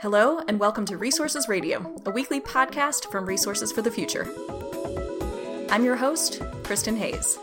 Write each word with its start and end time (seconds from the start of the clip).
Hello, 0.00 0.40
and 0.48 0.58
welcome 0.58 0.84
to 0.86 0.96
Resources 0.96 1.48
Radio, 1.48 1.94
a 2.06 2.10
weekly 2.10 2.40
podcast 2.40 3.10
from 3.10 3.26
Resources 3.26 3.72
for 3.72 3.82
the 3.82 3.90
Future. 3.90 4.26
I'm 5.70 5.84
your 5.84 5.96
host, 5.96 6.40
Kristin 6.62 6.96
Hayes. 6.96 7.38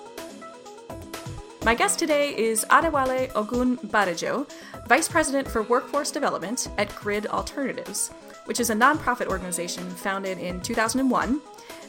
My 1.64 1.76
guest 1.76 2.00
today 2.00 2.36
is 2.36 2.66
Adewale 2.72 3.32
OgunBadejo, 3.34 4.50
Vice 4.88 5.08
President 5.08 5.48
for 5.48 5.62
Workforce 5.64 6.10
Development 6.10 6.68
at 6.78 6.96
Grid 6.96 7.28
Alternatives, 7.28 8.10
which 8.46 8.60
is 8.60 8.70
a 8.70 8.76
nonprofit 8.76 9.28
organization 9.28 9.88
founded 9.92 10.38
in 10.40 10.60
2001 10.62 11.40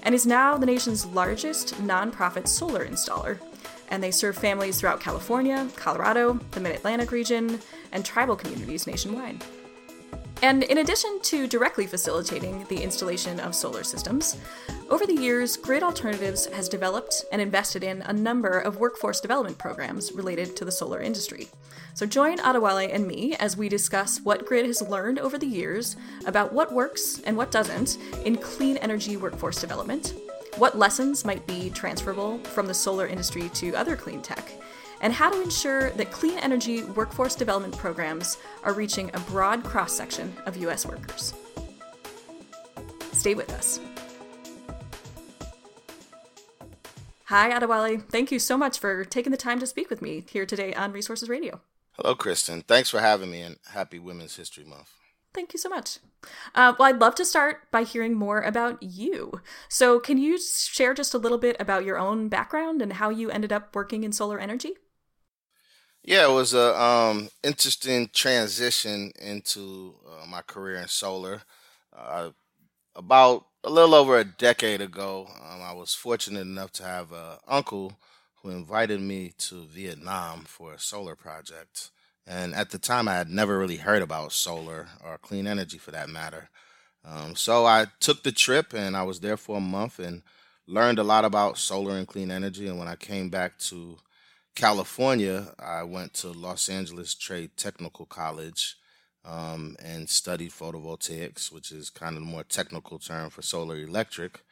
and 0.02 0.14
is 0.14 0.26
now 0.26 0.58
the 0.58 0.66
nation's 0.66 1.06
largest 1.06 1.74
nonprofit 1.76 2.46
solar 2.48 2.86
installer. 2.86 3.38
And 3.88 4.02
they 4.02 4.10
serve 4.10 4.36
families 4.36 4.78
throughout 4.78 5.00
California, 5.00 5.68
Colorado, 5.76 6.38
the 6.50 6.60
Mid 6.60 6.74
Atlantic 6.74 7.12
region, 7.12 7.60
and 7.92 8.04
tribal 8.04 8.36
communities 8.36 8.86
nationwide. 8.86 9.42
And 10.44 10.62
in 10.62 10.76
addition 10.76 11.20
to 11.22 11.46
directly 11.46 11.86
facilitating 11.86 12.66
the 12.68 12.82
installation 12.82 13.40
of 13.40 13.54
solar 13.54 13.82
systems, 13.82 14.36
over 14.90 15.06
the 15.06 15.14
years, 15.14 15.56
Grid 15.56 15.82
Alternatives 15.82 16.44
has 16.44 16.68
developed 16.68 17.24
and 17.32 17.40
invested 17.40 17.82
in 17.82 18.02
a 18.02 18.12
number 18.12 18.58
of 18.58 18.76
workforce 18.76 19.22
development 19.22 19.56
programs 19.56 20.12
related 20.12 20.54
to 20.56 20.66
the 20.66 20.70
solar 20.70 21.00
industry. 21.00 21.48
So 21.94 22.04
join 22.04 22.36
Adewale 22.40 22.92
and 22.92 23.08
me 23.08 23.34
as 23.36 23.56
we 23.56 23.70
discuss 23.70 24.20
what 24.20 24.44
Grid 24.44 24.66
has 24.66 24.82
learned 24.82 25.18
over 25.18 25.38
the 25.38 25.46
years 25.46 25.96
about 26.26 26.52
what 26.52 26.74
works 26.74 27.22
and 27.22 27.38
what 27.38 27.50
doesn't 27.50 27.96
in 28.26 28.36
clean 28.36 28.76
energy 28.76 29.16
workforce 29.16 29.62
development, 29.62 30.12
what 30.58 30.76
lessons 30.76 31.24
might 31.24 31.46
be 31.46 31.70
transferable 31.70 32.36
from 32.40 32.66
the 32.66 32.74
solar 32.74 33.06
industry 33.06 33.48
to 33.54 33.74
other 33.74 33.96
clean 33.96 34.20
tech, 34.20 34.52
and 35.04 35.12
how 35.12 35.30
to 35.30 35.42
ensure 35.42 35.90
that 35.90 36.10
clean 36.10 36.38
energy 36.38 36.82
workforce 36.82 37.34
development 37.34 37.76
programs 37.76 38.38
are 38.64 38.72
reaching 38.72 39.10
a 39.12 39.20
broad 39.20 39.62
cross 39.62 39.92
section 39.92 40.34
of 40.46 40.56
U.S. 40.56 40.86
workers. 40.86 41.34
Stay 43.12 43.34
with 43.34 43.52
us. 43.52 43.80
Hi, 47.26 47.50
Adewale. 47.50 48.02
Thank 48.08 48.32
you 48.32 48.38
so 48.38 48.56
much 48.56 48.78
for 48.78 49.04
taking 49.04 49.30
the 49.30 49.36
time 49.36 49.60
to 49.60 49.66
speak 49.66 49.90
with 49.90 50.00
me 50.00 50.24
here 50.30 50.46
today 50.46 50.72
on 50.72 50.90
Resources 50.90 51.28
Radio. 51.28 51.60
Hello, 51.92 52.14
Kristin. 52.14 52.64
Thanks 52.64 52.88
for 52.88 53.00
having 53.00 53.30
me, 53.30 53.42
and 53.42 53.58
happy 53.72 53.98
Women's 53.98 54.36
History 54.36 54.64
Month. 54.64 54.90
Thank 55.34 55.52
you 55.52 55.58
so 55.58 55.68
much. 55.68 55.98
Uh, 56.54 56.72
well, 56.78 56.88
I'd 56.88 57.00
love 57.00 57.14
to 57.16 57.24
start 57.24 57.70
by 57.70 57.82
hearing 57.82 58.14
more 58.14 58.40
about 58.40 58.82
you. 58.82 59.40
So, 59.68 60.00
can 60.00 60.16
you 60.16 60.38
share 60.38 60.94
just 60.94 61.12
a 61.12 61.18
little 61.18 61.38
bit 61.38 61.56
about 61.58 61.84
your 61.84 61.98
own 61.98 62.28
background 62.28 62.80
and 62.80 62.94
how 62.94 63.10
you 63.10 63.30
ended 63.30 63.52
up 63.52 63.74
working 63.74 64.04
in 64.04 64.12
solar 64.12 64.38
energy? 64.38 64.74
Yeah, 66.06 66.28
it 66.28 66.32
was 66.32 66.52
a 66.52 66.78
um, 66.78 67.30
interesting 67.42 68.10
transition 68.12 69.10
into 69.18 69.94
uh, 70.06 70.26
my 70.26 70.42
career 70.42 70.76
in 70.76 70.88
solar. 70.88 71.40
Uh, 71.96 72.30
about 72.94 73.46
a 73.64 73.70
little 73.70 73.94
over 73.94 74.18
a 74.18 74.24
decade 74.24 74.82
ago, 74.82 75.26
um, 75.28 75.62
I 75.62 75.72
was 75.72 75.94
fortunate 75.94 76.42
enough 76.42 76.72
to 76.72 76.84
have 76.84 77.12
an 77.12 77.38
uncle 77.48 77.98
who 78.42 78.50
invited 78.50 79.00
me 79.00 79.32
to 79.38 79.64
Vietnam 79.64 80.44
for 80.46 80.74
a 80.74 80.78
solar 80.78 81.16
project. 81.16 81.90
And 82.26 82.54
at 82.54 82.70
the 82.70 82.78
time, 82.78 83.08
I 83.08 83.14
had 83.14 83.30
never 83.30 83.58
really 83.58 83.78
heard 83.78 84.02
about 84.02 84.32
solar 84.32 84.88
or 85.02 85.18
clean 85.18 85.46
energy 85.46 85.78
for 85.78 85.92
that 85.92 86.10
matter. 86.10 86.50
Um, 87.04 87.34
so 87.34 87.66
I 87.66 87.86
took 88.00 88.22
the 88.22 88.32
trip 88.32 88.74
and 88.74 88.96
I 88.96 89.04
was 89.04 89.20
there 89.20 89.38
for 89.38 89.56
a 89.56 89.60
month 89.60 89.98
and 89.98 90.22
learned 90.66 90.98
a 90.98 91.04
lot 91.04 91.24
about 91.24 91.58
solar 91.58 91.96
and 91.96 92.06
clean 92.06 92.30
energy. 92.30 92.68
And 92.68 92.78
when 92.78 92.88
I 92.88 92.96
came 92.96 93.30
back 93.30 93.58
to 93.70 93.98
California, 94.54 95.52
I 95.58 95.82
went 95.82 96.14
to 96.14 96.28
Los 96.28 96.68
Angeles 96.68 97.14
Trade 97.14 97.50
Technical 97.56 98.06
College 98.06 98.76
um, 99.24 99.76
and 99.82 100.08
studied 100.08 100.52
photovoltaics, 100.52 101.50
which 101.50 101.72
is 101.72 101.90
kind 101.90 102.16
of 102.16 102.22
the 102.22 102.28
more 102.28 102.44
technical 102.44 102.98
term 102.98 103.30
for 103.30 103.42
solar 103.42 103.76
electric. 103.76 104.42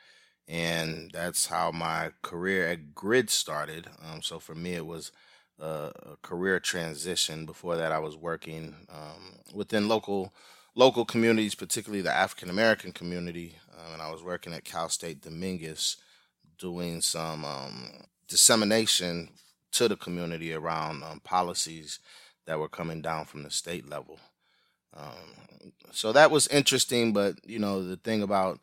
And 0.48 1.10
that's 1.12 1.46
how 1.46 1.70
my 1.70 2.10
career 2.22 2.66
at 2.66 2.94
Grid 2.94 3.30
started. 3.30 3.86
Um, 4.04 4.22
so 4.22 4.40
for 4.40 4.56
me, 4.56 4.74
it 4.74 4.86
was 4.86 5.12
a, 5.60 5.92
a, 5.94 6.16
career 6.20 6.58
transition. 6.58 7.46
Before 7.46 7.76
that, 7.76 7.92
I 7.92 8.00
was 8.00 8.16
working 8.16 8.74
um, 8.90 9.38
within 9.54 9.86
local 9.86 10.32
local 10.74 11.04
communities, 11.04 11.54
particularly 11.54 12.02
the 12.02 12.12
African 12.12 12.50
American 12.50 12.90
community, 12.90 13.56
uh, 13.72 13.92
and 13.92 14.02
I 14.02 14.10
was 14.10 14.22
working 14.22 14.52
at 14.52 14.64
Cal 14.64 14.88
State 14.88 15.20
Dominguez, 15.20 15.98
doing 16.58 17.00
some 17.02 17.44
um, 17.44 18.04
dissemination 18.26 19.28
to 19.72 19.88
the 19.88 19.96
community 19.96 20.52
around 20.52 21.02
um, 21.02 21.20
policies 21.20 21.98
that 22.46 22.58
were 22.58 22.68
coming 22.68 23.02
down 23.02 23.24
from 23.24 23.42
the 23.42 23.50
state 23.50 23.88
level. 23.88 24.18
Um, 24.94 25.72
so 25.90 26.12
that 26.12 26.30
was 26.30 26.46
interesting, 26.48 27.12
but 27.12 27.36
you 27.44 27.58
know 27.58 27.82
the 27.82 27.96
thing 27.96 28.22
about 28.22 28.60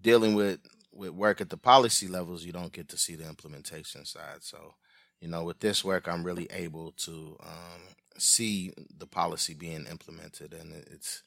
dealing 0.00 0.34
with 0.34 0.60
with 0.92 1.10
work 1.10 1.40
at 1.40 1.50
the 1.50 1.56
policy 1.56 2.08
levels, 2.08 2.44
you 2.44 2.52
don't 2.52 2.72
get 2.72 2.88
to 2.88 2.98
see 2.98 3.14
the 3.14 3.28
implementation 3.28 4.04
side. 4.04 4.42
So 4.42 4.74
you 5.20 5.28
know 5.28 5.44
with 5.44 5.60
this 5.60 5.84
work, 5.84 6.06
I'm 6.06 6.24
really 6.24 6.48
able 6.52 6.92
to 6.92 7.36
um, 7.42 7.82
see 8.18 8.72
the 8.96 9.06
policy 9.06 9.54
being 9.54 9.86
implemented, 9.86 10.54
and 10.54 10.72
it's 10.72 11.22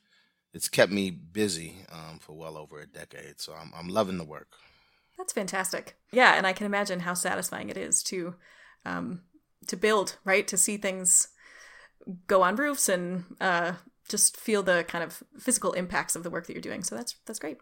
it's 0.53 0.69
kept 0.69 0.91
me 0.91 1.09
busy 1.09 1.75
um, 1.91 2.19
for 2.19 2.33
well 2.33 2.57
over 2.57 2.79
a 2.79 2.87
decade. 2.87 3.41
So 3.41 3.53
I'm 3.53 3.73
I'm 3.77 3.89
loving 3.89 4.17
the 4.17 4.23
work. 4.23 4.55
That's 5.17 5.33
fantastic. 5.33 5.95
Yeah, 6.11 6.35
and 6.35 6.47
I 6.47 6.53
can 6.53 6.65
imagine 6.65 7.01
how 7.01 7.13
satisfying 7.13 7.69
it 7.69 7.77
is 7.77 8.03
to 8.03 8.35
um, 8.85 9.21
to 9.67 9.77
build, 9.77 10.17
right? 10.25 10.47
To 10.47 10.57
see 10.57 10.77
things 10.77 11.29
go 12.27 12.41
on 12.41 12.55
roofs 12.55 12.89
and 12.89 13.23
uh, 13.39 13.73
just 14.09 14.37
feel 14.37 14.63
the 14.63 14.85
kind 14.87 15.03
of 15.03 15.23
physical 15.39 15.73
impacts 15.73 16.15
of 16.15 16.23
the 16.23 16.29
work 16.29 16.47
that 16.47 16.53
you're 16.53 16.61
doing. 16.61 16.83
So 16.83 16.95
that's 16.95 17.15
that's 17.25 17.39
great. 17.39 17.57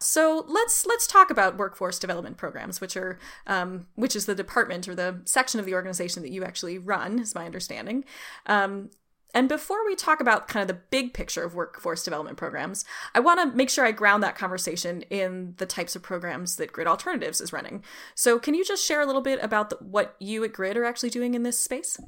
So 0.00 0.44
let's 0.48 0.84
let's 0.86 1.06
talk 1.06 1.30
about 1.30 1.56
workforce 1.56 1.98
development 1.98 2.36
programs, 2.36 2.80
which 2.80 2.96
are 2.96 3.18
um, 3.46 3.86
which 3.94 4.16
is 4.16 4.26
the 4.26 4.34
department 4.34 4.88
or 4.88 4.94
the 4.94 5.22
section 5.24 5.60
of 5.60 5.66
the 5.66 5.74
organization 5.74 6.22
that 6.22 6.32
you 6.32 6.44
actually 6.44 6.78
run, 6.78 7.18
is 7.18 7.34
my 7.34 7.46
understanding. 7.46 8.04
Um, 8.46 8.90
and 9.34 9.48
before 9.48 9.84
we 9.86 9.94
talk 9.94 10.20
about 10.20 10.48
kind 10.48 10.62
of 10.62 10.68
the 10.68 10.82
big 10.90 11.14
picture 11.14 11.42
of 11.42 11.54
workforce 11.54 12.04
development 12.04 12.36
programs, 12.36 12.84
I 13.14 13.20
want 13.20 13.40
to 13.40 13.56
make 13.56 13.70
sure 13.70 13.84
I 13.84 13.92
ground 13.92 14.22
that 14.22 14.36
conversation 14.36 15.02
in 15.02 15.54
the 15.56 15.66
types 15.66 15.96
of 15.96 16.02
programs 16.02 16.56
that 16.56 16.72
Grid 16.72 16.86
Alternatives 16.86 17.40
is 17.40 17.52
running. 17.52 17.82
So, 18.14 18.38
can 18.38 18.54
you 18.54 18.64
just 18.64 18.84
share 18.84 19.00
a 19.00 19.06
little 19.06 19.22
bit 19.22 19.42
about 19.42 19.70
the, 19.70 19.76
what 19.76 20.16
you 20.18 20.44
at 20.44 20.52
Grid 20.52 20.76
are 20.76 20.84
actually 20.84 21.10
doing 21.10 21.34
in 21.34 21.42
this 21.42 21.58
space? 21.58 21.98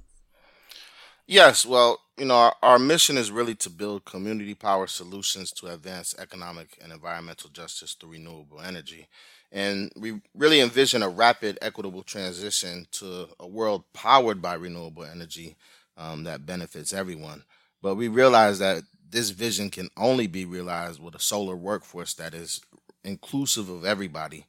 Yes, 1.26 1.64
well, 1.64 2.00
you 2.18 2.26
know, 2.26 2.34
our, 2.34 2.54
our 2.62 2.78
mission 2.78 3.16
is 3.16 3.30
really 3.30 3.54
to 3.56 3.70
build 3.70 4.04
community 4.04 4.54
power 4.54 4.86
solutions 4.86 5.50
to 5.52 5.68
advance 5.68 6.14
economic 6.18 6.78
and 6.82 6.92
environmental 6.92 7.48
justice 7.48 7.94
through 7.94 8.10
renewable 8.12 8.60
energy. 8.60 9.08
And 9.50 9.90
we 9.96 10.20
really 10.34 10.60
envision 10.60 11.02
a 11.02 11.08
rapid, 11.08 11.58
equitable 11.62 12.02
transition 12.02 12.86
to 12.92 13.28
a 13.40 13.46
world 13.46 13.84
powered 13.94 14.42
by 14.42 14.54
renewable 14.54 15.04
energy 15.04 15.56
um, 15.96 16.24
that 16.24 16.46
benefits 16.46 16.92
everyone. 16.92 17.44
But 17.82 17.96
we 17.96 18.08
realize 18.08 18.58
that 18.58 18.82
this 19.08 19.30
vision 19.30 19.70
can 19.70 19.90
only 19.96 20.26
be 20.26 20.44
realized 20.44 21.00
with 21.00 21.14
a 21.14 21.20
solar 21.20 21.56
workforce 21.56 22.14
that 22.14 22.34
is 22.34 22.60
inclusive 23.04 23.68
of 23.68 23.84
everybody. 23.84 24.46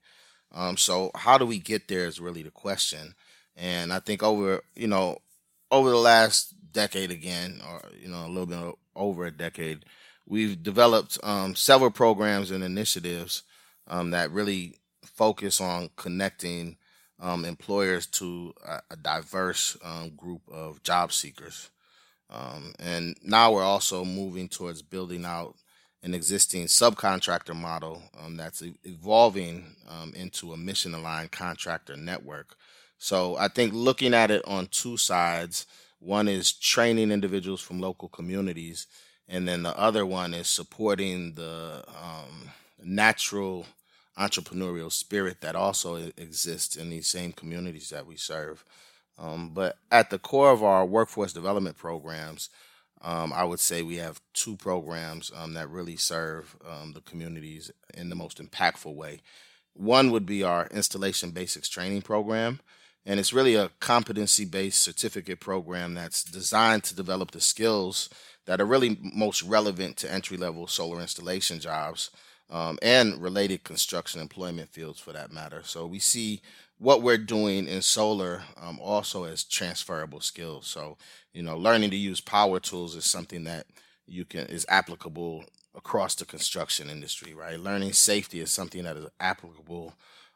Um, 0.53 0.77
so 0.77 1.11
how 1.13 1.37
do 1.37 1.45
we 1.45 1.59
get 1.59 1.87
there 1.87 2.05
is 2.05 2.19
really 2.19 2.43
the 2.43 2.51
question. 2.51 3.15
And 3.55 3.93
I 3.93 3.99
think 3.99 4.23
over 4.23 4.61
you 4.75 4.87
know 4.87 5.19
over 5.71 5.89
the 5.89 5.97
last 5.97 6.53
decade 6.71 7.11
again, 7.11 7.61
or 7.67 7.81
you 7.99 8.09
know 8.09 8.25
a 8.25 8.29
little 8.29 8.45
bit 8.45 8.75
over 8.95 9.25
a 9.25 9.31
decade, 9.31 9.85
we've 10.27 10.61
developed 10.61 11.17
um, 11.23 11.55
several 11.55 11.91
programs 11.91 12.51
and 12.51 12.63
initiatives 12.63 13.43
um, 13.87 14.11
that 14.11 14.31
really 14.31 14.75
focus 15.05 15.61
on 15.61 15.89
connecting 15.95 16.77
um, 17.19 17.45
employers 17.45 18.05
to 18.07 18.53
a, 18.65 18.81
a 18.91 18.95
diverse 18.95 19.77
um, 19.83 20.11
group 20.11 20.41
of 20.51 20.83
job 20.83 21.11
seekers. 21.13 21.69
Um, 22.29 22.73
and 22.79 23.15
now 23.23 23.51
we're 23.51 23.63
also 23.63 24.03
moving 24.03 24.49
towards 24.49 24.81
building 24.81 25.25
out 25.25 25.55
an 26.03 26.13
existing 26.13 26.65
subcontractor 26.65 27.55
model 27.55 28.01
um, 28.23 28.37
that's 28.37 28.61
evolving 28.83 29.75
um, 29.89 30.13
into 30.15 30.53
a 30.53 30.57
mission 30.57 30.93
aligned 30.93 31.31
contractor 31.31 31.95
network. 31.95 32.55
So 32.97 33.35
I 33.37 33.47
think 33.47 33.73
looking 33.73 34.13
at 34.13 34.31
it 34.31 34.43
on 34.45 34.67
two 34.67 34.97
sides 34.97 35.65
one 35.99 36.27
is 36.27 36.51
training 36.51 37.09
individuals 37.09 37.61
from 37.61 37.79
local 37.79 38.09
communities, 38.09 38.85
and 39.27 39.47
then 39.47 39.63
the 39.63 39.77
other 39.77 40.05
one 40.05 40.35
is 40.35 40.47
supporting 40.47 41.33
the 41.33 41.83
um, 41.87 42.51
natural 42.83 43.65
entrepreneurial 44.17 44.91
spirit 44.91 45.41
that 45.41 45.55
also 45.55 45.95
exists 45.95 46.75
in 46.75 46.89
these 46.89 47.07
same 47.07 47.31
communities 47.31 47.89
that 47.89 48.05
we 48.05 48.15
serve. 48.15 48.63
Um, 49.17 49.51
but 49.53 49.77
at 49.91 50.09
the 50.09 50.19
core 50.19 50.51
of 50.51 50.63
our 50.63 50.85
workforce 50.85 51.33
development 51.33 51.77
programs, 51.77 52.49
um, 53.01 53.33
I 53.33 53.43
would 53.43 53.59
say 53.59 53.81
we 53.81 53.97
have 53.97 54.21
two 54.33 54.55
programs 54.55 55.31
um, 55.35 55.53
that 55.53 55.69
really 55.69 55.95
serve 55.95 56.55
um, 56.67 56.93
the 56.93 57.01
communities 57.01 57.71
in 57.93 58.09
the 58.09 58.15
most 58.15 58.41
impactful 58.41 58.93
way. 58.93 59.21
One 59.73 60.11
would 60.11 60.25
be 60.25 60.43
our 60.43 60.67
installation 60.67 61.31
basics 61.31 61.69
training 61.69 62.01
program, 62.01 62.61
And 63.05 63.19
it's 63.19 63.33
really 63.33 63.55
a 63.55 63.69
competency 63.79 64.45
based 64.45 64.81
certificate 64.81 65.39
program 65.39 65.93
that's 65.93 66.23
designed 66.23 66.83
to 66.85 66.95
develop 66.95 67.31
the 67.31 67.41
skills 67.41 68.09
that 68.45 68.61
are 68.61 68.65
really 68.65 68.97
most 69.01 69.43
relevant 69.43 69.97
to 69.97 70.11
entry 70.11 70.37
level 70.37 70.65
solar 70.67 71.01
installation 71.01 71.59
jobs 71.59 72.09
um, 72.49 72.77
and 72.81 73.21
related 73.21 73.63
construction 73.63 74.21
employment 74.21 74.69
fields 74.69 74.99
for 74.99 75.11
that 75.13 75.31
matter. 75.31 75.61
So 75.63 75.85
we 75.85 75.99
see 75.99 76.41
what 76.77 77.01
we're 77.01 77.17
doing 77.17 77.67
in 77.67 77.81
solar 77.81 78.43
um, 78.61 78.79
also 78.79 79.23
as 79.23 79.43
transferable 79.43 80.19
skills. 80.19 80.67
So, 80.67 80.97
you 81.33 81.41
know, 81.41 81.57
learning 81.57 81.89
to 81.91 81.95
use 81.95 82.21
power 82.21 82.59
tools 82.59 82.95
is 82.95 83.05
something 83.05 83.45
that 83.45 83.65
you 84.07 84.25
can 84.25 84.45
is 84.47 84.65
applicable 84.69 85.45
across 85.75 86.15
the 86.15 86.25
construction 86.25 86.89
industry, 86.89 87.33
right? 87.33 87.59
Learning 87.59 87.93
safety 87.93 88.39
is 88.39 88.51
something 88.51 88.83
that 88.83 88.97
is 88.97 89.07
applicable 89.19 89.93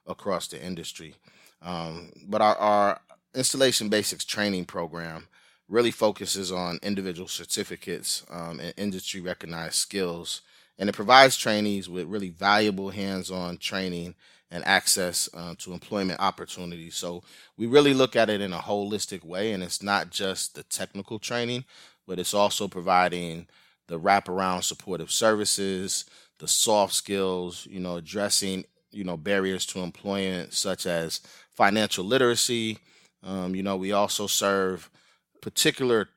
across 0.08 0.48
the 0.48 0.62
industry. 0.62 1.16
Um, 1.62 2.12
but 2.28 2.42
our, 2.42 2.56
our 2.56 3.02
installation 3.36 3.90
basics 3.90 4.26
training 4.26 4.66
program 4.66 5.28
really 5.68 5.92
focuses 5.92 6.52
on 6.52 6.80
individual 6.82 7.28
certificates 7.28 8.26
um, 8.32 8.60
and 8.60 8.74
industry 8.76 9.22
recognized 9.22 9.76
skills. 9.76 10.42
And 10.80 10.90
it 10.90 10.96
provides 10.96 11.38
trainees 11.38 11.88
with 11.88 12.08
really 12.08 12.30
valuable 12.30 12.90
hands 12.90 13.30
on 13.30 13.58
training 13.58 14.16
and 14.50 14.66
access 14.66 15.30
uh, 15.36 15.54
to 15.60 15.74
employment 15.74 16.20
opportunities. 16.20 16.96
So 16.96 17.22
we 17.58 17.68
really 17.68 17.94
look 17.94 18.16
at 18.16 18.30
it 18.30 18.42
in 18.42 18.54
a 18.54 18.58
holistic 18.60 19.24
way, 19.24 19.52
and 19.52 19.62
it's 19.62 19.84
not 19.84 20.10
just 20.10 20.56
the 20.56 20.64
technical 20.64 21.20
training, 21.20 21.66
but 22.08 22.18
it's 22.18 22.34
also 22.34 22.68
providing 22.68 23.48
the 23.88 24.00
wraparound 24.00 24.64
supportive 24.64 25.12
services, 25.12 26.06
the 26.40 26.48
soft 26.48 26.94
skills, 26.94 27.68
you 27.70 27.80
know, 27.80 27.98
addressing 27.98 28.66
you 28.92 29.04
know 29.04 29.18
barriers 29.18 29.66
to 29.68 29.80
employment 29.80 30.54
such 30.54 30.86
as 30.86 31.22
financial 31.54 32.06
literacy. 32.06 32.80
Um, 33.24 33.54
you 33.54 33.64
know, 33.64 33.76
we 33.76 33.92
also 33.92 34.28
serve 34.28 34.90
particular 35.42 36.10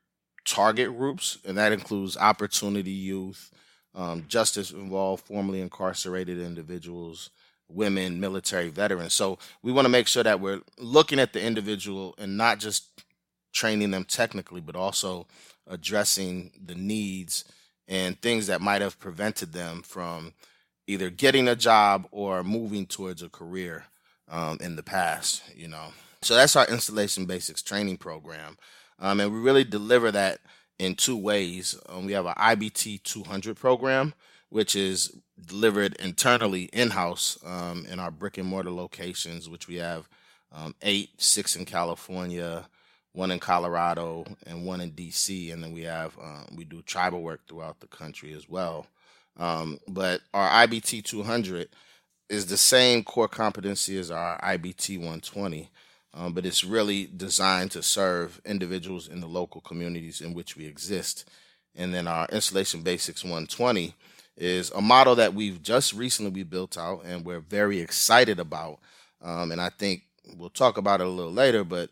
target 0.45 0.97
groups, 0.97 1.39
and 1.45 1.59
that 1.59 1.73
includes 1.73 2.17
opportunity 2.17 2.93
youth, 2.93 3.51
um, 3.95 4.25
justice 4.29 4.71
involved 4.71 5.25
formerly 5.25 5.61
incarcerated 5.61 6.39
individuals, 6.39 7.31
women, 7.69 8.21
military 8.21 8.69
veterans. 8.69 9.15
So 9.15 9.39
we 9.63 9.73
want 9.73 9.85
to 9.85 9.91
make 9.91 10.07
sure 10.07 10.23
that 10.23 10.41
we're 10.41 10.63
looking 10.79 11.19
at 11.19 11.33
the 11.33 11.43
individual 11.43 12.15
and 12.19 12.37
not 12.37 12.59
just 12.59 13.03
training 13.53 13.91
them 13.91 14.05
technically, 14.05 14.61
but 14.61 14.77
also 14.77 15.27
addressing 15.67 16.53
the 16.65 16.75
needs 16.75 17.45
and 17.89 18.21
things 18.21 18.47
that 18.47 18.61
might 18.61 18.83
have 18.83 18.99
prevented 18.99 19.53
them 19.53 19.83
from 19.83 20.33
either 20.87 21.11
getting 21.11 21.49
a 21.49 21.57
job 21.57 22.07
or 22.11 22.43
moving 22.43 22.87
towards 22.87 23.23
a 23.23 23.29
career 23.29 23.85
um, 24.29 24.59
in 24.61 24.77
the 24.77 24.83
past, 24.83 25.43
you 25.55 25.69
know. 25.69 25.89
So 26.23 26.35
that's 26.35 26.57
our 26.57 26.67
installation 26.67 27.27
basics 27.27 27.63
training 27.63 27.99
program. 27.99 28.57
Um, 28.99 29.21
and 29.21 29.33
we 29.33 29.41
really 29.41 29.65
deliver 29.65 30.11
that 30.13 30.41
in 30.79 30.95
two 30.95 31.17
ways. 31.17 31.79
Um, 31.89 32.07
we 32.07 32.13
have 32.13 32.27
an 32.27 32.35
IBT 32.35 33.03
200 33.03 33.57
program, 33.57 34.15
which 34.49 34.75
is 34.77 35.17
delivered 35.47 35.95
internally 35.97 36.65
in 36.73 36.91
house 36.91 37.39
um, 37.45 37.87
in 37.91 37.99
our 37.99 38.11
brick 38.11 38.39
and 38.39 38.49
mortar 38.49 38.71
locations, 38.71 39.49
which 39.49 39.69
we 39.69 39.77
have 39.77 40.09
um, 40.53 40.75
eight, 40.83 41.11
six 41.21 41.57
in 41.57 41.65
California, 41.65 42.67
one 43.13 43.31
in 43.31 43.39
Colorado, 43.39 44.25
and 44.47 44.65
one 44.65 44.81
in 44.81 44.93
DC. 44.93 45.53
And 45.53 45.63
then 45.63 45.73
we 45.73 45.83
have, 45.83 46.17
uh, 46.23 46.45
we 46.55 46.65
do 46.65 46.83
tribal 46.83 47.23
work 47.23 47.41
throughout 47.49 47.81
the 47.81 47.87
country 47.87 48.33
as 48.33 48.49
well. 48.49 48.87
Um, 49.39 49.79
but 49.89 50.21
our 50.35 50.67
IBT 50.67 51.05
200 51.05 51.69
is 52.29 52.47
the 52.47 52.57
same 52.57 53.03
core 53.05 53.29
competency 53.29 53.99
as 53.99 54.11
our 54.11 54.41
IBT 54.41 54.97
120, 54.99 55.71
um, 56.15 56.33
but 56.33 56.45
it's 56.45 56.65
really 56.65 57.07
designed 57.07 57.71
to 57.73 57.83
serve 57.83 58.41
individuals 58.45 59.09
in 59.09 59.21
the 59.21 59.27
local 59.27 59.61
communities 59.61 60.21
in 60.21 60.35
which 60.35 60.57
we 60.57 60.67
exist. 60.67 61.29
And 61.75 61.95
then 61.95 62.07
our 62.07 62.27
installation 62.31 62.83
basics 62.83 63.25
120 63.25 63.95
is 64.37 64.71
a 64.71 64.81
model 64.81 65.15
that 65.17 65.35
we've 65.35 65.63
just 65.63 65.93
recently 65.95 66.31
we 66.31 66.43
built 66.43 66.77
out 66.77 67.03
and 67.05 67.25
we're 67.25 67.41
very 67.41 67.81
excited 67.81 68.39
about. 68.39 68.79
Um, 69.23 69.53
and 69.53 69.61
I 69.61 69.71
think 69.71 70.03
we'll 70.37 70.51
talk 70.51 70.77
about 70.77 71.01
it 71.01 71.07
a 71.07 71.11
little 71.11 71.33
later, 71.33 71.65
but 71.65 71.91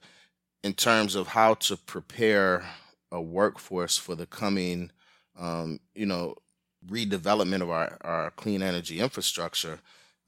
in 0.63 0.75
terms 0.75 1.15
of 1.15 1.29
how 1.29 1.55
to 1.55 1.77
prepare 1.77 2.65
a 3.11 3.21
workforce 3.21 3.97
for 3.97 4.15
the 4.15 4.27
coming, 4.27 4.91
um, 5.39 5.81
you 5.95 6.07
know, 6.07 6.37
redevelopment 6.89 7.63
of 7.63 7.71
our, 7.71 7.97
our 8.03 8.31
clean 8.33 8.63
energy 8.63 9.01
infrastructure, 9.01 9.79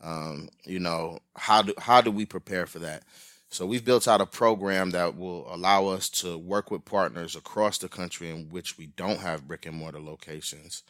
um, 0.00 0.48
you 0.64 0.80
know, 0.80 1.18
how 1.36 1.62
do 1.62 1.74
how 1.78 2.00
do 2.00 2.10
we 2.10 2.26
prepare 2.26 2.66
for 2.66 2.80
that? 2.80 3.04
So 3.52 3.66
we've 3.66 3.84
built 3.84 4.08
out 4.08 4.22
a 4.22 4.26
program 4.26 4.92
that 4.92 5.14
will 5.14 5.46
allow 5.54 5.88
us 5.88 6.08
to 6.08 6.38
work 6.38 6.70
with 6.70 6.86
partners 6.86 7.36
across 7.36 7.76
the 7.76 7.88
country 7.88 8.30
in 8.30 8.48
which 8.48 8.78
we 8.78 8.86
don't 8.86 9.20
have 9.20 9.46
brick 9.46 9.66
and 9.66 9.76
mortar 9.76 10.00
locations, 10.00 10.82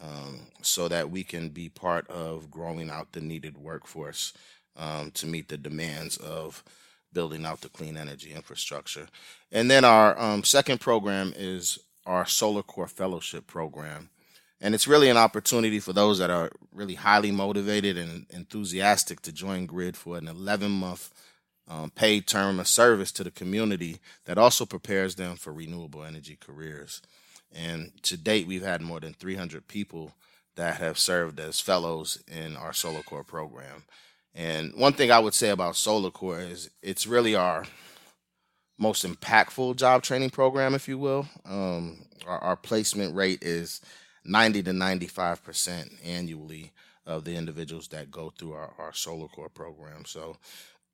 um, 0.00 0.46
so 0.62 0.88
that 0.88 1.10
we 1.10 1.24
can 1.24 1.50
be 1.50 1.68
part 1.68 2.08
of 2.08 2.50
growing 2.50 2.88
out 2.88 3.12
the 3.12 3.20
needed 3.20 3.58
workforce 3.58 4.32
um, 4.76 5.10
to 5.10 5.26
meet 5.26 5.50
the 5.50 5.58
demands 5.58 6.16
of 6.16 6.64
building 7.12 7.44
out 7.44 7.60
the 7.60 7.68
clean 7.68 7.98
energy 7.98 8.32
infrastructure. 8.32 9.08
And 9.52 9.70
then 9.70 9.84
our 9.84 10.18
um, 10.18 10.42
second 10.42 10.80
program 10.80 11.34
is 11.36 11.78
our 12.06 12.24
SolarCorps 12.24 12.92
Fellowship 12.92 13.46
program. 13.46 14.08
And 14.58 14.74
it's 14.74 14.88
really 14.88 15.10
an 15.10 15.18
opportunity 15.18 15.80
for 15.80 15.92
those 15.92 16.18
that 16.18 16.30
are 16.30 16.50
really 16.72 16.94
highly 16.94 17.30
motivated 17.30 17.98
and 17.98 18.24
enthusiastic 18.30 19.20
to 19.20 19.32
join 19.32 19.66
GRID 19.66 19.98
for 19.98 20.16
an 20.16 20.28
11 20.28 20.70
month 20.70 21.12
um, 21.68 21.90
paid 21.90 22.26
term 22.26 22.60
of 22.60 22.68
service 22.68 23.10
to 23.12 23.24
the 23.24 23.30
community 23.30 23.98
that 24.24 24.38
also 24.38 24.64
prepares 24.64 25.16
them 25.16 25.36
for 25.36 25.52
renewable 25.52 26.04
energy 26.04 26.36
careers. 26.40 27.02
And 27.52 27.92
to 28.02 28.16
date, 28.16 28.46
we've 28.46 28.62
had 28.62 28.82
more 28.82 29.00
than 29.00 29.14
300 29.14 29.66
people 29.68 30.12
that 30.56 30.78
have 30.78 30.98
served 30.98 31.38
as 31.40 31.60
fellows 31.60 32.22
in 32.26 32.56
our 32.56 32.72
SolarCorps 32.72 33.26
program. 33.26 33.84
And 34.34 34.74
one 34.74 34.92
thing 34.92 35.10
I 35.10 35.18
would 35.18 35.34
say 35.34 35.50
about 35.50 35.74
SolarCorps 35.74 36.50
is 36.50 36.70
it's 36.82 37.06
really 37.06 37.34
our 37.34 37.64
most 38.78 39.04
impactful 39.04 39.76
job 39.76 40.02
training 40.02 40.30
program, 40.30 40.74
if 40.74 40.88
you 40.88 40.98
will. 40.98 41.26
Um, 41.44 42.06
our, 42.26 42.38
our 42.38 42.56
placement 42.56 43.14
rate 43.14 43.42
is 43.42 43.80
90 44.24 44.64
to 44.64 44.70
95% 44.72 46.04
annually 46.04 46.72
of 47.06 47.24
the 47.24 47.36
individuals 47.36 47.88
that 47.88 48.10
go 48.10 48.30
through 48.30 48.52
our, 48.52 48.72
our 48.78 48.90
SolarCorps 48.90 49.54
program. 49.54 50.04
So, 50.04 50.36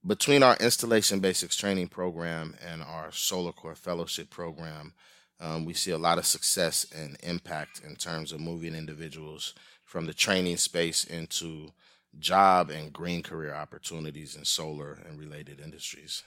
between 0.07 0.43
our 0.43 0.57
installation 0.57 1.21
basics 1.21 1.57
training 1.57 1.89
program 1.89 2.57
and 2.67 2.83
our 2.83 3.09
SolarCorps 3.09 3.79
fellowship 3.79 4.31
program, 4.31 4.95
um, 5.41 5.65
we 5.65 5.75
see 5.75 5.91
a 5.91 5.99
lot 5.99 6.19
of 6.19 6.27
success 6.27 6.87
and 6.95 7.17
impact 7.23 7.81
in 7.85 7.97
terms 7.97 8.33
of 8.33 8.41
moving 8.41 8.75
individuals 8.75 9.55
from 9.85 10.07
the 10.07 10.15
training 10.15 10.57
space 10.57 11.05
into 11.05 11.73
job 12.19 12.71
and 12.71 12.93
green 12.93 13.23
career 13.23 13.55
opportunities 13.55 14.37
in 14.37 14.45
solar 14.45 14.99
and 15.07 15.19
related 15.19 15.61
industries. 15.61 16.23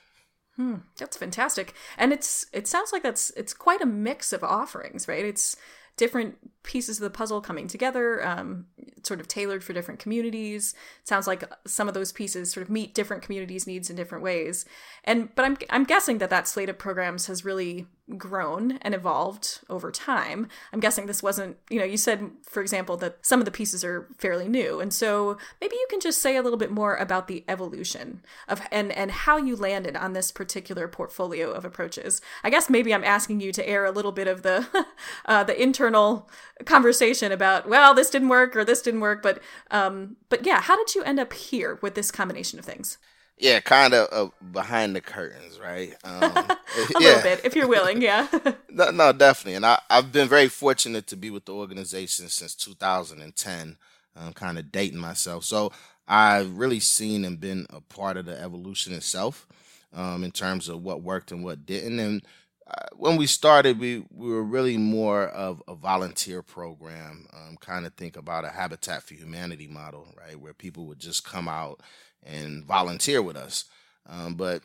Hmm, 0.55 0.75
that's 0.97 1.17
fantastic, 1.17 1.73
and 1.97 2.13
it's 2.13 2.45
it 2.53 2.65
sounds 2.65 2.93
like 2.93 3.03
that's 3.03 3.29
it's 3.31 3.53
quite 3.53 3.81
a 3.81 3.85
mix 3.85 4.31
of 4.31 4.41
offerings, 4.41 5.05
right? 5.05 5.25
It's 5.25 5.57
different 5.97 6.37
pieces 6.63 6.97
of 6.97 7.03
the 7.03 7.09
puzzle 7.09 7.41
coming 7.41 7.67
together, 7.67 8.25
um, 8.25 8.65
sort 9.03 9.19
of 9.19 9.27
tailored 9.27 9.63
for 9.63 9.73
different 9.73 9.99
communities. 9.99 10.73
It 11.01 11.07
sounds 11.07 11.27
like 11.27 11.43
some 11.65 11.87
of 11.87 11.93
those 11.93 12.11
pieces 12.11 12.51
sort 12.51 12.63
of 12.63 12.69
meet 12.69 12.93
different 12.93 13.23
communities' 13.23 13.67
needs 13.67 13.89
in 13.89 13.95
different 13.95 14.23
ways. 14.23 14.65
And 15.03 15.33
but 15.35 15.45
I'm 15.45 15.57
I'm 15.69 15.83
guessing 15.83 16.17
that 16.17 16.29
that 16.29 16.47
slate 16.47 16.69
of 16.69 16.77
programs 16.77 17.27
has 17.27 17.45
really 17.45 17.87
grown 18.17 18.77
and 18.83 18.93
evolved 18.93 19.61
over 19.67 19.91
time. 19.91 20.47
I'm 20.71 20.79
guessing 20.79 21.07
this 21.07 21.23
wasn't, 21.23 21.57
you 21.69 21.79
know, 21.79 21.85
you 21.85 21.97
said, 21.97 22.29
for 22.43 22.61
example, 22.61 22.97
that 22.97 23.17
some 23.25 23.39
of 23.39 23.45
the 23.45 23.51
pieces 23.51 23.83
are 23.83 24.07
fairly 24.17 24.47
new. 24.47 24.79
And 24.79 24.93
so 24.93 25.37
maybe 25.59 25.75
you 25.75 25.87
can 25.89 25.99
just 25.99 26.21
say 26.21 26.35
a 26.35 26.43
little 26.43 26.59
bit 26.59 26.69
more 26.69 26.95
about 26.95 27.27
the 27.27 27.43
evolution 27.47 28.21
of 28.47 28.61
and 28.71 28.91
and 28.91 29.09
how 29.09 29.37
you 29.37 29.55
landed 29.55 29.95
on 29.95 30.13
this 30.13 30.31
particular 30.31 30.87
portfolio 30.87 31.51
of 31.51 31.65
approaches. 31.65 32.21
I 32.43 32.51
guess 32.51 32.69
maybe 32.69 32.93
I'm 32.93 33.03
asking 33.03 33.41
you 33.41 33.51
to 33.53 33.67
air 33.67 33.85
a 33.85 33.91
little 33.91 34.11
bit 34.11 34.27
of 34.27 34.43
the 34.43 34.67
uh, 35.25 35.43
the 35.43 35.59
internal 35.59 36.29
conversation 36.65 37.31
about, 37.31 37.67
well, 37.67 37.93
this 37.93 38.11
didn't 38.11 38.29
work 38.29 38.55
or 38.55 38.63
this 38.63 38.81
didn't 38.81 39.01
work, 39.01 39.23
but 39.23 39.41
um 39.71 40.17
but 40.29 40.45
yeah, 40.45 40.61
how 40.61 40.77
did 40.77 40.93
you 40.93 41.03
end 41.03 41.19
up 41.19 41.33
here 41.33 41.79
with 41.81 41.95
this 41.95 42.11
combination 42.11 42.59
of 42.59 42.65
things? 42.65 42.99
Yeah, 43.37 43.59
kind 43.59 43.93
of 43.93 44.07
uh, 44.11 44.31
behind 44.51 44.95
the 44.95 45.01
curtains, 45.01 45.59
right? 45.59 45.95
Um, 46.05 46.21
a 46.21 46.57
yeah. 46.99 47.07
little 47.07 47.21
bit, 47.23 47.41
if 47.43 47.55
you're 47.55 47.67
willing, 47.67 48.01
yeah. 48.01 48.27
no, 48.69 48.91
no, 48.91 49.11
definitely. 49.11 49.55
And 49.55 49.65
I, 49.65 49.79
I've 49.89 50.11
been 50.11 50.27
very 50.27 50.47
fortunate 50.47 51.07
to 51.07 51.15
be 51.15 51.29
with 51.29 51.45
the 51.45 51.53
organization 51.53 52.27
since 52.29 52.55
2010, 52.55 53.77
um, 54.15 54.33
kind 54.33 54.57
of 54.57 54.71
dating 54.71 54.99
myself. 54.99 55.45
So 55.45 55.71
I've 56.07 56.57
really 56.57 56.79
seen 56.79 57.25
and 57.25 57.39
been 57.39 57.65
a 57.69 57.81
part 57.81 58.17
of 58.17 58.25
the 58.25 58.39
evolution 58.39 58.93
itself 58.93 59.47
um, 59.93 60.23
in 60.23 60.31
terms 60.31 60.69
of 60.69 60.83
what 60.83 61.01
worked 61.01 61.31
and 61.31 61.43
what 61.43 61.65
didn't. 61.65 61.99
And 61.99 62.21
uh, 62.67 62.87
when 62.95 63.15
we 63.15 63.27
started, 63.27 63.79
we, 63.79 64.05
we 64.11 64.31
were 64.31 64.43
really 64.43 64.77
more 64.77 65.27
of 65.27 65.61
a 65.67 65.75
volunteer 65.75 66.41
program, 66.41 67.27
um, 67.33 67.57
kind 67.59 67.85
of 67.85 67.93
think 67.93 68.17
about 68.17 68.45
a 68.45 68.49
Habitat 68.49 69.03
for 69.03 69.13
Humanity 69.13 69.67
model, 69.67 70.07
right? 70.17 70.39
Where 70.39 70.53
people 70.53 70.85
would 70.87 70.99
just 70.99 71.23
come 71.23 71.47
out 71.47 71.81
and 72.23 72.65
volunteer 72.65 73.21
with 73.21 73.37
us. 73.37 73.65
Um, 74.07 74.33
but 74.33 74.63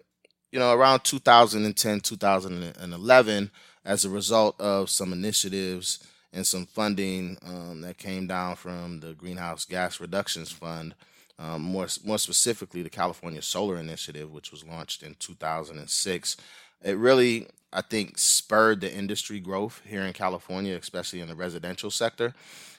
you 0.50 0.58
know, 0.58 0.72
around 0.72 1.04
2010, 1.04 2.00
2011, 2.00 3.50
as 3.84 4.04
a 4.04 4.10
result 4.10 4.60
of 4.60 4.90
some 4.90 5.12
initiatives 5.12 6.04
and 6.32 6.46
some 6.46 6.66
funding 6.66 7.38
um, 7.44 7.80
that 7.82 7.98
came 7.98 8.26
down 8.26 8.56
from 8.56 9.00
the 9.00 9.14
Greenhouse 9.14 9.64
Gas 9.64 10.00
Reductions 10.00 10.50
Fund, 10.50 10.94
um, 11.38 11.62
more 11.62 11.86
more 12.04 12.18
specifically 12.18 12.82
the 12.82 12.90
California 12.90 13.40
Solar 13.42 13.78
Initiative, 13.78 14.30
which 14.30 14.50
was 14.50 14.64
launched 14.64 15.02
in 15.02 15.14
2006. 15.18 16.36
It 16.82 16.96
really, 16.96 17.48
I 17.72 17.82
think, 17.82 18.18
spurred 18.18 18.80
the 18.80 18.92
industry 18.92 19.40
growth 19.40 19.80
here 19.86 20.02
in 20.02 20.12
California, 20.12 20.76
especially 20.76 21.20
in 21.20 21.28
the 21.28 21.34
residential 21.36 21.90
sector. 21.90 22.34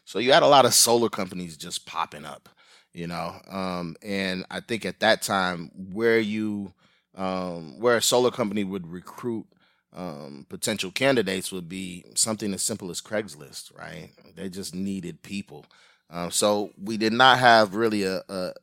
So 0.06 0.20
you 0.20 0.34
had 0.34 0.44
a 0.44 0.48
lot 0.48 0.66
of 0.66 0.74
solar 0.74 1.10
companies 1.10 1.56
just 1.58 1.86
popping 1.86 2.26
up, 2.26 2.50
you 2.94 3.08
know, 3.08 3.36
um, 3.50 3.96
and 4.02 4.46
I 4.52 4.60
think 4.60 4.86
at 4.86 5.00
that 5.00 5.22
time 5.22 5.72
where 5.94 6.20
you 6.20 6.74
um, 7.16 7.80
where 7.80 7.98
a 7.98 8.02
solar 8.02 8.32
company 8.32 8.64
would 8.64 8.88
recruit 8.88 9.46
um, 9.94 10.46
potential 10.50 10.92
candidates 10.92 11.52
would 11.52 11.68
be 11.68 12.06
something 12.16 12.54
as 12.54 12.62
simple 12.62 12.90
as 12.90 13.02
Craigslist, 13.02 13.78
right? 13.78 14.10
They 14.36 14.50
just 14.50 14.74
needed 14.74 15.22
people. 15.22 15.66
Um, 16.10 16.32
so 16.32 16.72
we 16.82 16.98
did 16.98 17.14
not 17.14 17.40
have 17.40 17.76
really 17.76 18.04
a, 18.04 18.24
a 18.30 18.54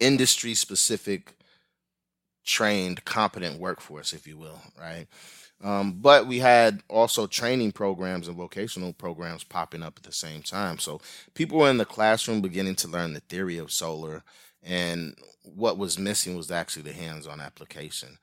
industry 0.00 0.54
specific 0.54 1.34
trained, 2.44 3.04
competent 3.04 3.60
workforce, 3.60 4.12
if 4.12 4.26
you 4.26 4.36
will, 4.36 4.60
right? 4.78 5.06
Um, 5.62 5.92
but 6.00 6.26
we 6.26 6.40
had 6.40 6.82
also 6.88 7.26
training 7.26 7.72
programs 7.72 8.26
and 8.26 8.36
vocational 8.36 8.92
programs 8.92 9.44
popping 9.44 9.82
up 9.82 9.94
at 9.96 10.02
the 10.02 10.12
same 10.12 10.42
time. 10.42 10.78
So 10.78 11.00
people 11.34 11.58
were 11.58 11.70
in 11.70 11.78
the 11.78 11.84
classroom 11.84 12.40
beginning 12.40 12.74
to 12.76 12.88
learn 12.88 13.12
the 13.12 13.20
theory 13.20 13.58
of 13.58 13.70
solar, 13.70 14.24
and 14.62 15.14
what 15.44 15.78
was 15.78 15.98
missing 15.98 16.36
was 16.36 16.50
actually 16.50 16.82
the 16.82 16.92
hands 16.92 17.26
on 17.26 17.40
application. 17.40 18.18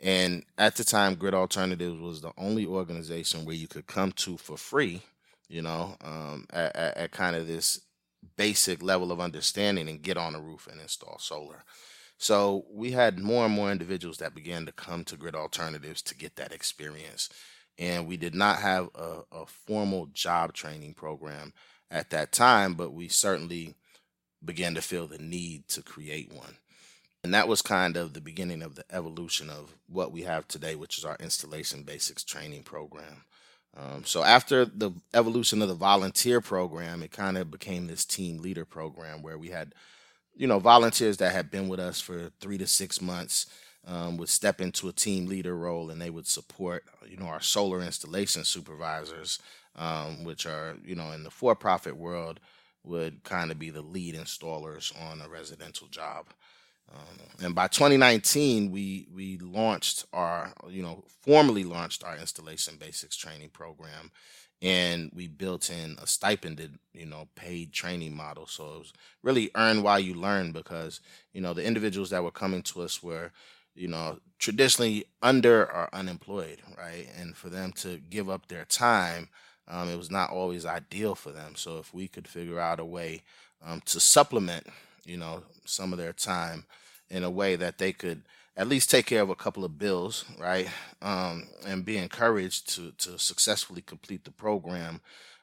And 0.00 0.44
at 0.58 0.76
the 0.76 0.84
time, 0.84 1.14
Grid 1.14 1.34
Alternatives 1.34 2.00
was 2.00 2.20
the 2.20 2.32
only 2.36 2.66
organization 2.66 3.44
where 3.44 3.54
you 3.56 3.68
could 3.68 3.86
come 3.86 4.12
to 4.12 4.36
for 4.36 4.56
free, 4.56 5.02
you 5.48 5.62
know, 5.62 5.96
um, 6.04 6.46
at, 6.50 6.76
at, 6.76 6.96
at 6.96 7.10
kind 7.12 7.36
of 7.36 7.46
this 7.46 7.80
basic 8.36 8.82
level 8.82 9.12
of 9.12 9.20
understanding 9.20 9.88
and 9.88 10.02
get 10.02 10.16
on 10.16 10.34
a 10.34 10.40
roof 10.40 10.68
and 10.70 10.80
install 10.80 11.18
solar. 11.18 11.64
So 12.18 12.64
we 12.70 12.92
had 12.92 13.18
more 13.18 13.44
and 13.44 13.54
more 13.54 13.70
individuals 13.70 14.18
that 14.18 14.34
began 14.34 14.66
to 14.66 14.72
come 14.72 15.04
to 15.04 15.16
Grid 15.16 15.34
Alternatives 15.34 16.00
to 16.02 16.16
get 16.16 16.36
that 16.36 16.52
experience. 16.52 17.28
And 17.78 18.06
we 18.06 18.16
did 18.16 18.34
not 18.34 18.58
have 18.58 18.88
a, 18.94 19.22
a 19.32 19.46
formal 19.46 20.06
job 20.12 20.52
training 20.52 20.94
program 20.94 21.52
at 21.90 22.10
that 22.10 22.32
time, 22.32 22.74
but 22.74 22.92
we 22.92 23.08
certainly 23.08 23.74
began 24.44 24.74
to 24.74 24.82
feel 24.82 25.06
the 25.06 25.18
need 25.18 25.68
to 25.68 25.82
create 25.82 26.32
one. 26.32 26.58
And 27.24 27.32
that 27.32 27.48
was 27.48 27.62
kind 27.62 27.96
of 27.96 28.12
the 28.12 28.20
beginning 28.20 28.62
of 28.62 28.74
the 28.74 28.84
evolution 28.90 29.48
of 29.48 29.74
what 29.88 30.12
we 30.12 30.22
have 30.22 30.46
today, 30.46 30.74
which 30.74 30.98
is 30.98 31.04
our 31.04 31.16
installation 31.18 31.82
basics 31.82 32.22
training 32.22 32.64
program. 32.64 33.24
Um, 33.76 34.04
so 34.04 34.22
after 34.22 34.64
the 34.64 34.92
evolution 35.14 35.62
of 35.62 35.68
the 35.68 35.74
volunteer 35.74 36.40
program, 36.40 37.02
it 37.02 37.10
kind 37.10 37.38
of 37.38 37.50
became 37.50 37.86
this 37.86 38.04
team 38.04 38.38
leader 38.38 38.64
program 38.64 39.22
where 39.22 39.38
we 39.38 39.48
had, 39.48 39.74
you 40.36 40.46
know, 40.46 40.58
volunteers 40.58 41.16
that 41.18 41.32
had 41.32 41.50
been 41.50 41.68
with 41.68 41.80
us 41.80 42.00
for 42.00 42.30
three 42.40 42.58
to 42.58 42.66
six 42.66 43.00
months 43.00 43.46
um, 43.86 44.16
would 44.16 44.28
step 44.28 44.60
into 44.60 44.88
a 44.88 44.92
team 44.92 45.26
leader 45.26 45.56
role 45.56 45.90
and 45.90 46.00
they 46.00 46.10
would 46.10 46.26
support, 46.26 46.84
you 47.08 47.16
know, 47.16 47.26
our 47.26 47.40
solar 47.40 47.80
installation 47.82 48.44
supervisors, 48.44 49.38
um, 49.76 50.24
which 50.24 50.46
are, 50.46 50.76
you 50.84 50.94
know, 50.94 51.12
in 51.12 51.22
the 51.22 51.30
for-profit 51.30 51.96
world 51.96 52.40
would 52.84 53.22
kind 53.24 53.50
of 53.50 53.58
be 53.58 53.70
the 53.70 53.82
lead 53.82 54.14
installers 54.14 54.92
on 55.00 55.20
a 55.20 55.28
residential 55.28 55.86
job. 55.88 56.26
Um, 56.92 57.44
and 57.44 57.54
by 57.54 57.68
2019, 57.68 58.70
we 58.70 59.06
we 59.14 59.38
launched 59.38 60.06
our, 60.12 60.52
you 60.68 60.82
know, 60.82 61.04
formally 61.22 61.64
launched 61.64 62.04
our 62.04 62.16
installation 62.16 62.76
basics 62.76 63.16
training 63.16 63.50
program, 63.50 64.10
and 64.62 65.10
we 65.14 65.26
built 65.26 65.70
in 65.70 65.96
a 66.00 66.06
stipended, 66.06 66.78
you 66.92 67.06
know, 67.06 67.28
paid 67.34 67.72
training 67.72 68.14
model. 68.16 68.46
So 68.46 68.64
it 68.74 68.78
was 68.78 68.92
really 69.22 69.50
earn 69.56 69.82
while 69.82 69.98
you 69.98 70.14
learn 70.14 70.52
because 70.52 71.00
you 71.32 71.40
know 71.40 71.54
the 71.54 71.64
individuals 71.64 72.10
that 72.10 72.22
were 72.22 72.30
coming 72.30 72.62
to 72.64 72.82
us 72.82 73.02
were, 73.02 73.32
you 73.74 73.88
know, 73.88 74.18
traditionally 74.38 75.04
under 75.22 75.62
or 75.62 75.88
unemployed, 75.92 76.62
right? 76.78 77.08
And 77.18 77.36
for 77.36 77.48
them 77.48 77.72
to 77.78 77.98
give 77.98 78.30
up 78.30 78.46
their 78.48 78.64
time, 78.64 79.28
um, 79.68 79.88
it 79.88 79.96
was 79.96 80.10
not 80.10 80.30
always 80.30 80.66
ideal 80.66 81.14
for 81.14 81.32
them. 81.32 81.54
So 81.56 81.78
if 81.78 81.92
we 81.94 82.08
could 82.08 82.28
figure 82.28 82.60
out 82.60 82.80
a 82.80 82.84
way 82.84 83.22
um, 83.64 83.80
to 83.86 83.98
supplement, 84.00 84.66
you 85.06 85.16
know, 85.16 85.42
some 85.64 85.92
of 85.92 85.98
their 85.98 86.12
time 86.12 86.64
in 87.10 87.22
a 87.24 87.30
way 87.30 87.56
that 87.56 87.78
they 87.78 87.92
could 87.92 88.22
at 88.56 88.68
least 88.68 88.90
take 88.90 89.06
care 89.06 89.22
of 89.22 89.30
a 89.30 89.34
couple 89.34 89.64
of 89.64 89.78
bills, 89.78 90.24
right? 90.38 90.68
Um, 91.02 91.48
and 91.66 91.84
be 91.84 91.98
encouraged 91.98 92.68
to, 92.74 92.92
to 92.98 93.18
successfully 93.18 93.82
complete 93.82 94.24
the 94.24 94.30
program, 94.30 95.00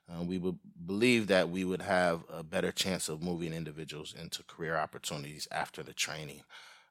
uh, 0.10 0.24
we 0.24 0.38
would 0.38 0.58
believe 0.86 1.28
that 1.28 1.50
we 1.50 1.64
would 1.64 1.82
have 1.82 2.24
a 2.32 2.44
better 2.44 2.72
chance 2.72 3.10
of 3.10 3.22
moving 3.22 3.54
individuals 3.54 4.14
into 4.20 4.44
career 4.44 4.78
opportunities 4.78 5.48
after 5.52 5.84
the 5.84 5.94
training. 5.94 6.42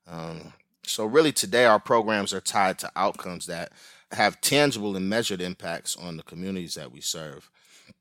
Um, 0.07 0.53
so, 0.83 1.05
really, 1.05 1.33
today 1.33 1.67
our 1.67 1.79
programs 1.79 2.33
are 2.33 2.41
tied 2.41 2.79
to 2.79 2.91
outcomes 2.97 3.47
that 3.47 3.73
have 4.13 4.41
tangible 4.41 4.97
and 4.97 5.09
measured 5.09 5.41
impacts 5.41 5.97
on 5.97 6.17
the 6.17 6.23
communities 6.23 6.75
that 6.75 6.91
we 6.91 7.01
serve. 7.01 7.51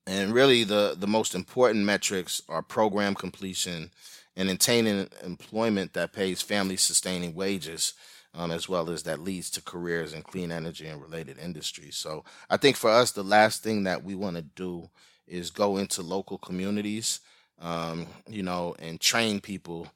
And 0.08 0.34
really, 0.34 0.64
the, 0.64 0.96
the 0.98 1.08
most 1.08 1.36
important 1.36 1.86
metrics 1.86 2.42
are 2.48 2.62
program 2.62 3.16
completion 3.16 3.92
and 4.40 4.50
attaining 4.50 5.08
employment 5.24 5.94
that 5.94 6.14
pays 6.14 6.42
family 6.42 6.78
sustaining 6.78 7.36
wages. 7.36 7.94
Um, 8.36 8.52
as 8.52 8.70
well 8.70 8.92
as 8.92 9.02
that 9.04 9.24
leads 9.24 9.50
to 9.50 9.62
careers 9.64 10.14
in 10.14 10.22
clean 10.22 10.52
energy 10.52 10.86
and 10.86 11.02
related 11.02 11.40
industries. 11.40 11.96
So 11.96 12.24
I 12.48 12.58
think 12.58 12.76
for 12.78 12.92
us, 12.92 13.10
the 13.10 13.24
last 13.24 13.64
thing 13.64 13.86
that 13.86 14.04
we 14.04 14.14
want 14.14 14.36
to 14.36 14.44
do 14.44 14.92
is 15.26 15.50
go 15.50 15.78
into 15.78 16.04
local 16.04 16.38
communities, 16.38 17.22
um, 17.60 18.06
you 18.30 18.44
know, 18.44 18.76
and 18.78 19.02
train 19.02 19.40
people, 19.40 19.88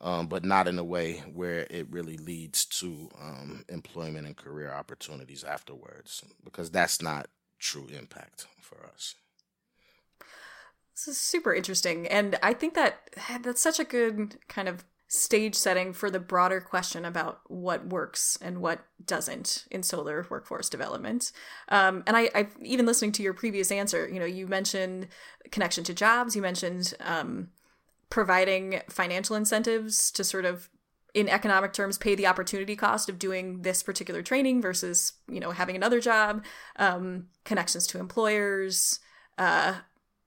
um, 0.00 0.28
but 0.28 0.44
not 0.44 0.68
in 0.68 0.78
a 0.78 0.84
way 0.84 1.24
where 1.34 1.66
it 1.70 1.88
really 1.90 2.18
leads 2.18 2.66
to 2.66 3.10
um, 3.20 3.64
employment 3.68 4.28
and 4.28 4.36
career 4.36 4.72
opportunities 4.72 5.42
afterwards, 5.42 6.22
because 6.44 6.70
that's 6.70 7.02
not 7.02 7.26
true 7.58 7.88
impact 7.98 8.46
for 8.60 8.78
us. 8.94 9.16
This 10.94 11.08
is 11.08 11.18
super 11.18 11.54
interesting. 11.54 12.06
And 12.06 12.38
I 12.42 12.52
think 12.52 12.74
that 12.74 13.10
that's 13.42 13.62
such 13.62 13.80
a 13.80 13.84
good 13.84 14.38
kind 14.48 14.68
of 14.68 14.84
stage 15.08 15.54
setting 15.54 15.92
for 15.92 16.10
the 16.10 16.18
broader 16.18 16.58
question 16.58 17.04
about 17.04 17.40
what 17.46 17.86
works 17.86 18.38
and 18.40 18.62
what 18.62 18.86
doesn't 19.04 19.66
in 19.70 19.82
solar 19.82 20.26
workforce 20.30 20.70
development. 20.70 21.32
Um, 21.68 22.02
and 22.06 22.16
I, 22.16 22.30
I, 22.34 22.46
even 22.62 22.86
listening 22.86 23.12
to 23.12 23.22
your 23.22 23.34
previous 23.34 23.70
answer, 23.70 24.08
you 24.08 24.18
know, 24.18 24.24
you 24.24 24.46
mentioned 24.46 25.08
connection 25.50 25.84
to 25.84 25.94
jobs, 25.94 26.34
you 26.34 26.40
mentioned 26.40 26.94
um, 27.00 27.50
providing 28.08 28.80
financial 28.88 29.36
incentives 29.36 30.10
to 30.12 30.24
sort 30.24 30.46
of 30.46 30.70
in 31.14 31.28
economic 31.28 31.74
terms 31.74 31.98
pay 31.98 32.14
the 32.14 32.26
opportunity 32.26 32.74
cost 32.74 33.08
of 33.08 33.18
doing 33.18 33.62
this 33.62 33.82
particular 33.82 34.22
training 34.22 34.62
versus 34.62 35.12
you 35.28 35.40
know 35.40 35.50
having 35.50 35.76
another 35.76 36.00
job 36.00 36.42
um, 36.76 37.26
connections 37.44 37.86
to 37.86 37.98
employers 37.98 38.98
uh, 39.36 39.74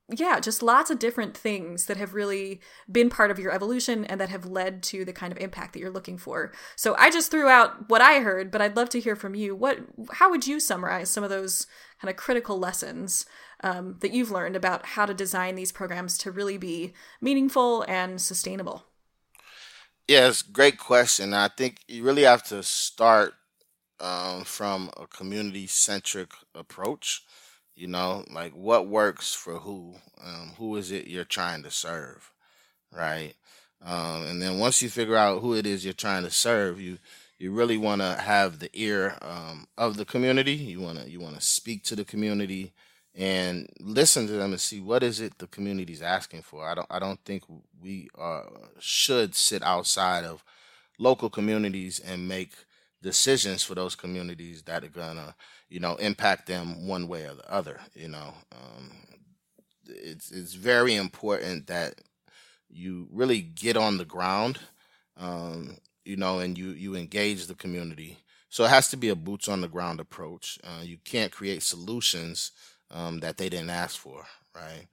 yeah, 0.10 0.40
just 0.40 0.62
lots 0.62 0.92
of 0.92 1.00
different 1.00 1.36
things 1.36 1.86
that 1.86 1.98
have 1.98 2.14
really 2.14 2.62
been 2.92 3.10
part 3.10 3.32
of 3.32 3.40
your 3.40 3.52
evolution 3.52 4.06
and 4.06 4.22
that 4.22 4.30
have 4.30 4.46
led 4.46 4.84
to 4.84 5.04
the 5.04 5.14
kind 5.14 5.32
of 5.32 5.40
impact 5.40 5.74
that 5.74 5.80
you're 5.80 5.90
looking 5.90 6.18
for. 6.18 6.54
So 6.76 6.96
I 6.96 7.10
just 7.10 7.32
threw 7.32 7.48
out 7.48 7.90
what 7.90 8.02
I 8.02 8.20
heard, 8.20 8.52
but 8.52 8.62
I'd 8.62 8.76
love 8.76 8.90
to 8.90 9.00
hear 9.00 9.16
from 9.16 9.34
you. 9.34 9.56
What, 9.56 9.80
how 10.14 10.30
would 10.30 10.46
you 10.46 10.60
summarize 10.60 11.10
some 11.10 11.24
of 11.24 11.32
those 11.32 11.66
kind 12.00 12.10
of 12.10 12.18
critical 12.18 12.60
lessons 12.60 13.26
um, 13.64 13.96
that 14.02 14.12
you've 14.12 14.30
learned 14.30 14.56
about 14.56 14.86
how 14.86 15.08
to 15.08 15.14
design 15.14 15.56
these 15.56 15.72
programs 15.72 16.20
to 16.20 16.32
really 16.32 16.58
be 16.58 16.94
meaningful 17.20 17.84
and 17.88 18.22
sustainable? 18.22 18.84
Yeah, 20.08 20.32
great 20.52 20.78
question. 20.78 21.34
I 21.34 21.48
think 21.48 21.80
you 21.88 22.04
really 22.04 22.24
have 22.24 22.44
to 22.50 22.62
start 22.62 23.34
um, 24.00 24.44
from 24.44 24.92
a 24.98 25.08
community 25.08 25.66
centric 25.66 26.32
approach 26.54 27.24
you 27.76 27.88
know, 27.88 28.24
like 28.32 28.54
what 28.54 28.88
works 28.88 29.34
for 29.34 29.60
who? 29.60 29.96
Um, 30.24 30.54
who 30.58 30.76
is 30.78 30.92
it 30.92 31.08
you're 31.08 31.26
trying 31.26 31.64
to 31.64 31.72
serve, 31.72 32.32
right? 32.92 33.34
Um, 33.84 34.26
and 34.26 34.42
then 34.42 34.60
once 34.60 34.82
you 34.82 34.90
figure 34.90 35.18
out 35.18 35.42
who 35.42 35.54
it 35.54 35.66
is 35.68 35.84
you're 35.84 35.94
trying 35.94 36.24
to 36.24 36.32
serve, 36.32 36.80
you 36.80 36.98
you 37.38 37.52
really 37.52 37.78
want 37.78 38.02
to 38.02 38.16
have 38.16 38.60
the 38.60 38.70
ear 38.74 39.18
um, 39.22 39.68
of 39.78 39.98
the 39.98 40.06
community. 40.06 40.54
You 40.54 40.80
want 40.80 41.00
to 41.00 41.10
you 41.10 41.20
want 41.20 41.36
to 41.36 41.42
speak 41.42 41.84
to 41.86 41.96
the 41.96 42.06
community 42.06 42.74
and 43.14 43.70
listen 43.80 44.28
to 44.28 44.34
them 44.34 44.52
and 44.52 44.60
see 44.60 44.80
what 44.80 45.04
is 45.04 45.20
it 45.20 45.38
the 45.38 45.48
community's 45.48 46.02
asking 46.02 46.42
for. 46.42 46.68
I 46.68 46.76
don't 46.76 46.88
I 46.90 47.00
don't 47.00 47.24
think 47.26 47.44
we 47.82 48.10
uh, 48.18 48.44
should 48.80 49.36
sit 49.36 49.64
outside 49.64 50.24
of 50.24 50.44
local 50.98 51.30
communities 51.30 52.00
and 52.00 52.28
make 52.28 52.54
decisions 53.02 53.64
for 53.64 53.76
those 53.76 53.96
communities 53.96 54.64
that 54.64 54.84
are 54.84 54.90
gonna 54.90 55.36
you 55.70 55.80
know 55.80 55.96
impact 55.96 56.48
them 56.48 56.88
one 56.88 57.08
way 57.08 57.24
or 57.26 57.36
the 57.36 57.52
other 57.52 57.80
you 57.96 58.08
know 58.08 58.34
um, 58.52 58.92
it's 59.88 60.32
it's 60.32 60.54
very 60.54 60.96
important 60.96 61.68
that 61.68 62.02
you 62.70 63.08
really 63.12 63.42
get 63.42 63.78
on 63.78 63.98
the 63.98 64.06
ground 64.06 64.60
um, 65.18 65.78
you 66.04 66.16
know 66.16 66.40
and 66.40 66.58
you 66.58 66.70
you 66.72 66.96
engage 66.96 67.48
the 67.48 67.56
community 67.56 68.18
So 68.50 68.64
it 68.66 68.70
has 68.70 68.90
to 68.90 68.98
be 68.98 69.10
a 69.10 69.16
boots 69.16 69.50
on 69.50 69.62
the 69.62 69.68
ground 69.68 70.00
approach. 70.00 70.60
Uh, 70.64 70.82
you 70.84 70.98
can't 71.04 71.32
create 71.32 71.62
solutions 71.64 72.52
um, 72.90 73.20
that 73.20 73.38
they 73.38 73.50
didn't 73.50 73.70
ask 73.70 73.98
for, 74.00 74.24
right? 74.56 74.88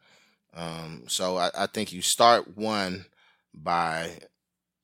Um, 0.55 1.05
so 1.09 1.39
I, 1.39 1.51
I 1.57 1.67
think 1.67 1.93
you 1.93 2.03
start 2.03 2.57
one 2.57 3.07
by 3.55 4.19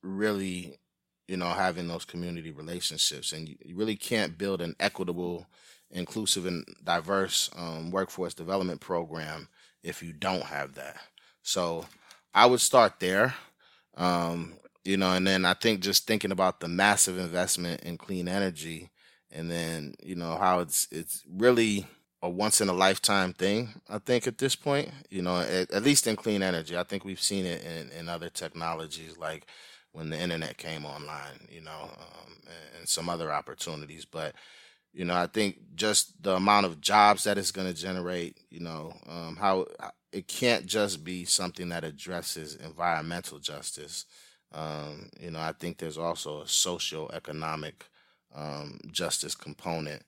really, 0.03 0.79
you 1.27 1.37
know, 1.37 1.49
having 1.49 1.89
those 1.89 2.05
community 2.05 2.51
relationships, 2.51 3.33
and 3.33 3.49
you, 3.49 3.57
you 3.65 3.77
really 3.77 3.97
can't 3.97 4.39
build 4.39 4.61
an 4.61 4.75
equitable, 4.81 5.47
inclusive, 5.91 6.47
and 6.47 6.65
diverse 6.85 7.51
um, 7.57 7.91
workforce 7.91 8.35
development 8.35 8.81
program 8.81 9.49
if 9.83 10.03
you 10.03 10.13
don't 10.13 10.45
have 10.45 10.75
that. 10.75 10.97
So 11.43 11.87
I 12.35 12.47
would 12.47 12.61
start 12.61 13.01
there. 13.01 13.35
Um, 13.97 14.55
you 14.85 14.97
know, 14.97 15.13
and 15.13 15.27
then 15.27 15.45
I 15.45 15.55
think 15.55 15.81
just 15.81 16.07
thinking 16.07 16.33
about 16.33 16.61
the 16.61 16.69
massive 16.69 17.19
investment 17.19 17.83
in 17.83 17.99
clean 17.99 18.29
energy, 18.29 18.91
and 19.31 19.51
then 19.51 19.95
you 20.03 20.15
know 20.15 20.37
how 20.37 20.61
it's 20.61 20.89
it's 20.91 21.25
really 21.29 21.87
a 22.23 22.29
once 22.29 22.61
in 22.61 22.69
a 22.69 22.73
lifetime 22.73 23.33
thing. 23.33 23.81
I 23.89 23.99
think 23.99 24.27
at 24.27 24.39
this 24.39 24.57
point, 24.57 24.91
you 25.11 25.23
know, 25.23 25.41
at, 25.41 25.71
at 25.71 25.83
least 25.83 26.07
in 26.07 26.17
clean 26.17 26.43
energy, 26.43 26.77
I 26.77 26.83
think 26.85 27.05
we've 27.05 27.21
seen 27.21 27.45
it 27.45 27.63
in, 27.65 27.91
in 27.93 28.09
other 28.09 28.29
technologies 28.29 29.17
like 29.19 29.47
when 29.93 30.11
the 30.11 30.19
internet 30.19 30.57
came 30.57 30.85
online, 30.85 31.49
you 31.51 31.61
know, 31.61 31.91
um, 31.99 32.33
and, 32.47 32.81
and 32.81 32.89
some 32.89 33.09
other 33.09 33.33
opportunities. 33.33 34.05
But 34.05 34.35
you 34.93 35.05
know, 35.05 35.15
I 35.15 35.27
think 35.27 35.59
just 35.75 36.23
the 36.23 36.35
amount 36.37 36.67
of 36.67 36.81
jobs 36.81 37.25
that 37.25 37.39
it's 37.39 37.51
going 37.51 37.69
to 37.69 37.81
generate, 37.81 38.39
you 38.51 38.61
know, 38.61 38.93
um, 39.09 39.37
how 39.37 39.67
it 40.13 40.27
can't 40.27 40.67
just 40.67 41.05
be 41.05 41.25
something 41.25 41.69
that 41.69 41.85
addresses 41.85 42.57
environmental 42.57 43.39
justice. 43.39 44.07
Um, 44.53 45.11
you 45.21 45.31
know, 45.31 45.41
I 45.41 45.53
think 45.53 45.79
there's 45.79 45.99
also 45.99 46.43
a 46.43 46.49
social 46.49 47.11
economic 47.13 47.85
um, 48.35 48.79
justice 48.91 49.35
component 49.35 50.03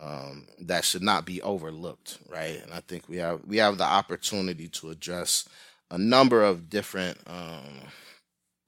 um, 0.00 0.46
that 0.60 0.84
should 0.84 1.02
not 1.02 1.24
be 1.24 1.40
overlooked, 1.42 2.18
right? 2.28 2.60
And 2.62 2.72
I 2.72 2.80
think 2.80 3.08
we 3.08 3.16
have 3.16 3.40
we 3.46 3.56
have 3.58 3.78
the 3.78 3.84
opportunity 3.84 4.68
to 4.68 4.90
address 4.90 5.48
a 5.90 5.98
number 5.98 6.42
of 6.42 6.68
different 6.68 7.18
um, 7.26 7.88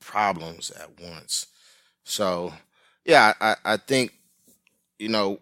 problems 0.01 0.71
at 0.71 1.01
once. 1.01 1.47
So, 2.05 2.55
yeah, 3.05 3.35
I, 3.41 3.57
I 3.65 3.77
think 3.77 4.15
you 4.99 5.09
know 5.09 5.41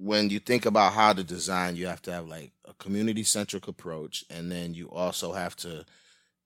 when 0.00 0.30
you 0.30 0.38
think 0.38 0.64
about 0.64 0.94
how 0.94 1.12
to 1.12 1.22
design, 1.22 1.76
you 1.76 1.86
have 1.86 2.00
to 2.02 2.12
have 2.12 2.26
like 2.26 2.52
a 2.64 2.72
community 2.74 3.22
centric 3.22 3.68
approach, 3.68 4.24
and 4.30 4.50
then 4.50 4.72
you 4.72 4.88
also 4.90 5.32
have 5.32 5.54
to 5.56 5.84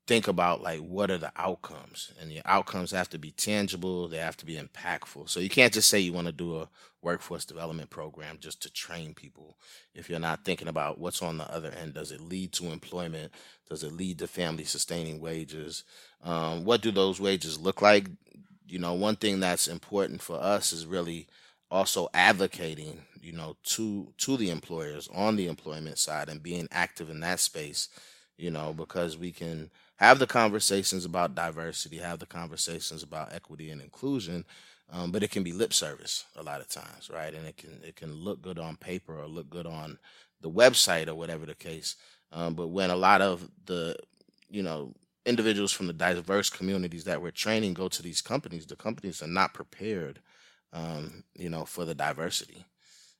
think 0.07 0.27
about 0.29 0.61
like 0.61 0.81
what 0.81 1.11
are 1.11 1.17
the 1.17 1.33
outcomes 1.37 2.13
and 2.21 2.31
the 2.31 2.43
outcomes 2.45 2.91
have 2.91 3.09
to 3.09 3.17
be 3.17 3.31
tangible 3.31 4.07
they 4.07 4.19
have 4.19 4.37
to 4.37 4.45
be 4.45 4.57
impactful. 4.57 5.29
So 5.31 5.41
you 5.41 5.49
can't 5.49 5.73
just 5.73 5.89
say 5.89 5.99
you 5.99 6.13
want 6.13 6.27
to 6.27 6.33
do 6.33 6.59
a 6.59 6.69
workforce 7.01 7.47
development 7.47 7.89
program 7.89 8.37
just 8.39 8.61
to 8.63 8.73
train 8.73 9.15
people. 9.15 9.57
If 9.95 10.11
you're 10.11 10.19
not 10.19 10.45
thinking 10.45 10.69
about 10.69 10.99
what's 10.99 11.23
on 11.23 11.39
the 11.39 11.51
other 11.51 11.71
end 11.71 11.95
does 11.95 12.11
it 12.11 12.21
lead 12.21 12.53
to 12.55 12.67
employment? 12.67 13.33
Does 13.71 13.83
it 13.83 13.93
lead 13.93 14.19
to 14.19 14.27
family 14.27 14.65
sustaining 14.65 15.21
wages? 15.21 15.85
Um, 16.23 16.65
what 16.65 16.83
do 16.83 16.91
those 16.91 17.21
wages 17.21 17.59
look 17.59 17.81
like? 17.81 18.09
You 18.67 18.79
know 18.81 18.95
one 18.95 19.17
thing 19.17 19.41
that's 19.41 19.69
important 19.69 20.21
for 20.21 20.37
us 20.37 20.73
is 20.73 20.87
really 20.87 21.29
also 21.71 22.09
advocating 22.15 23.03
you 23.21 23.33
know 23.33 23.57
to 23.65 24.13
to 24.19 24.37
the 24.37 24.51
employers 24.51 25.09
on 25.15 25.37
the 25.37 25.49
employment 25.49 25.99
side 25.99 26.29
and 26.29 26.43
being 26.43 26.69
active 26.71 27.11
in 27.11 27.21
that 27.21 27.41
space 27.41 27.89
you 28.37 28.51
know 28.51 28.73
because 28.73 29.17
we 29.17 29.33
can 29.33 29.71
have 29.97 30.19
the 30.19 30.27
conversations 30.27 31.05
about 31.05 31.35
diversity, 31.35 31.99
have 31.99 32.19
the 32.19 32.27
conversations 32.27 33.03
about 33.03 33.33
equity 33.33 33.71
and 33.71 33.81
inclusion, 33.81 34.45
um, 34.91 35.13
but 35.13 35.23
it 35.23 35.31
can 35.31 35.43
be 35.43 35.53
lip 35.53 35.73
service 35.73 36.25
a 36.37 36.43
lot 36.43 36.61
of 36.61 36.69
times, 36.69 37.11
right? 37.13 37.35
And 37.35 37.47
it 37.47 37.57
can 37.57 37.81
it 37.83 37.97
can 37.97 38.13
look 38.13 38.43
good 38.43 38.59
on 38.59 38.77
paper 38.77 39.19
or 39.19 39.27
look 39.27 39.49
good 39.49 39.67
on 39.67 39.99
the 40.41 40.51
website 40.51 41.09
or 41.09 41.15
whatever 41.15 41.47
the 41.47 41.55
case. 41.55 41.97
Um, 42.33 42.55
but 42.55 42.69
when 42.69 42.91
a 42.91 42.97
lot 42.97 43.23
of 43.23 43.49
the 43.67 43.97
you 44.51 44.63
know 44.63 44.93
individuals 45.25 45.73
from 45.73 45.87
the 45.87 45.93
diverse 45.93 46.51
communities 46.51 47.05
that 47.05 47.23
we're 47.23 47.31
training 47.31 47.75
go 47.75 47.89
to 47.89 48.03
these 48.03 48.21
companies, 48.21 48.67
the 48.67 48.77
companies 48.77 49.23
are 49.23 49.29
not 49.29 49.55
prepared, 49.55 50.21
um, 50.75 51.25
you 51.35 51.49
know, 51.49 51.65
for 51.65 51.87
the 51.87 51.95
diversity. 51.95 52.67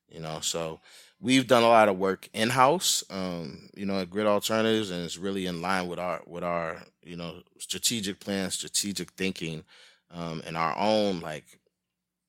You 0.09 0.19
know, 0.19 0.39
so 0.41 0.81
we've 1.19 1.47
done 1.47 1.63
a 1.63 1.67
lot 1.67 1.89
of 1.89 1.97
work 1.97 2.29
in 2.33 2.49
house, 2.49 3.03
um, 3.09 3.69
you 3.75 3.85
know, 3.85 3.99
at 3.99 4.11
Grid 4.11 4.27
Alternatives, 4.27 4.91
and 4.91 5.03
it's 5.03 5.17
really 5.17 5.47
in 5.47 5.61
line 5.61 5.87
with 5.87 5.97
our 5.97 6.21
with 6.27 6.43
our 6.43 6.83
you 7.03 7.15
know 7.15 7.41
strategic 7.57 8.19
plan, 8.19 8.51
strategic 8.51 9.11
thinking, 9.13 9.63
um, 10.11 10.43
and 10.45 10.55
our 10.55 10.77
own 10.77 11.21
like 11.21 11.59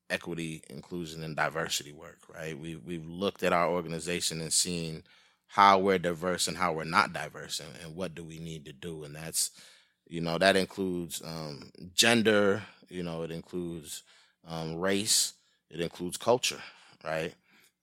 equity, 0.08 0.62
inclusion, 0.70 1.22
and 1.22 1.36
diversity 1.36 1.92
work. 1.92 2.20
Right? 2.32 2.58
We 2.58 2.76
we've 2.76 3.06
looked 3.06 3.42
at 3.42 3.52
our 3.52 3.68
organization 3.68 4.40
and 4.40 4.52
seen 4.52 5.02
how 5.48 5.78
we're 5.78 5.98
diverse 5.98 6.48
and 6.48 6.56
how 6.56 6.72
we're 6.72 6.84
not 6.84 7.12
diverse, 7.12 7.60
and, 7.60 7.70
and 7.84 7.94
what 7.94 8.14
do 8.14 8.24
we 8.24 8.38
need 8.38 8.64
to 8.64 8.72
do, 8.72 9.04
and 9.04 9.14
that's 9.14 9.50
you 10.08 10.22
know 10.22 10.38
that 10.38 10.56
includes 10.56 11.20
um, 11.24 11.70
gender, 11.94 12.62
you 12.88 13.02
know, 13.02 13.22
it 13.22 13.30
includes 13.30 14.02
um, 14.46 14.76
race, 14.76 15.34
it 15.70 15.80
includes 15.80 16.16
culture, 16.16 16.62
right? 17.04 17.34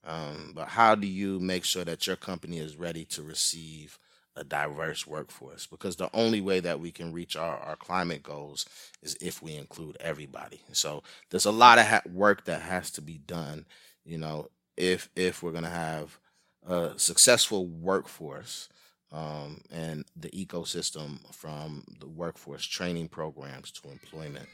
Um, 0.05 0.51
but 0.53 0.69
how 0.69 0.95
do 0.95 1.07
you 1.07 1.39
make 1.39 1.63
sure 1.63 1.85
that 1.85 2.07
your 2.07 2.15
company 2.15 2.59
is 2.59 2.75
ready 2.75 3.05
to 3.05 3.21
receive 3.21 3.97
a 4.35 4.43
diverse 4.43 5.07
workforce? 5.07 5.65
Because 5.65 5.95
the 5.95 6.09
only 6.13 6.41
way 6.41 6.59
that 6.59 6.79
we 6.79 6.91
can 6.91 7.13
reach 7.13 7.35
our, 7.35 7.57
our 7.57 7.75
climate 7.75 8.23
goals 8.23 8.65
is 9.01 9.15
if 9.21 9.41
we 9.41 9.55
include 9.55 9.97
everybody. 9.99 10.61
So 10.71 11.03
there's 11.29 11.45
a 11.45 11.51
lot 11.51 11.79
of 11.79 11.85
ha- 11.85 12.01
work 12.11 12.45
that 12.45 12.61
has 12.61 12.91
to 12.91 13.01
be 13.01 13.19
done, 13.19 13.65
you 14.03 14.17
know, 14.17 14.49
if 14.75 15.09
if 15.15 15.43
we're 15.43 15.51
going 15.51 15.63
to 15.63 15.69
have 15.69 16.19
a 16.65 16.91
successful 16.97 17.67
workforce 17.67 18.69
um, 19.11 19.61
and 19.71 20.05
the 20.15 20.29
ecosystem 20.29 21.19
from 21.33 21.83
the 21.99 22.07
workforce 22.07 22.65
training 22.65 23.09
programs 23.09 23.71
to 23.71 23.89
employment. 23.89 24.49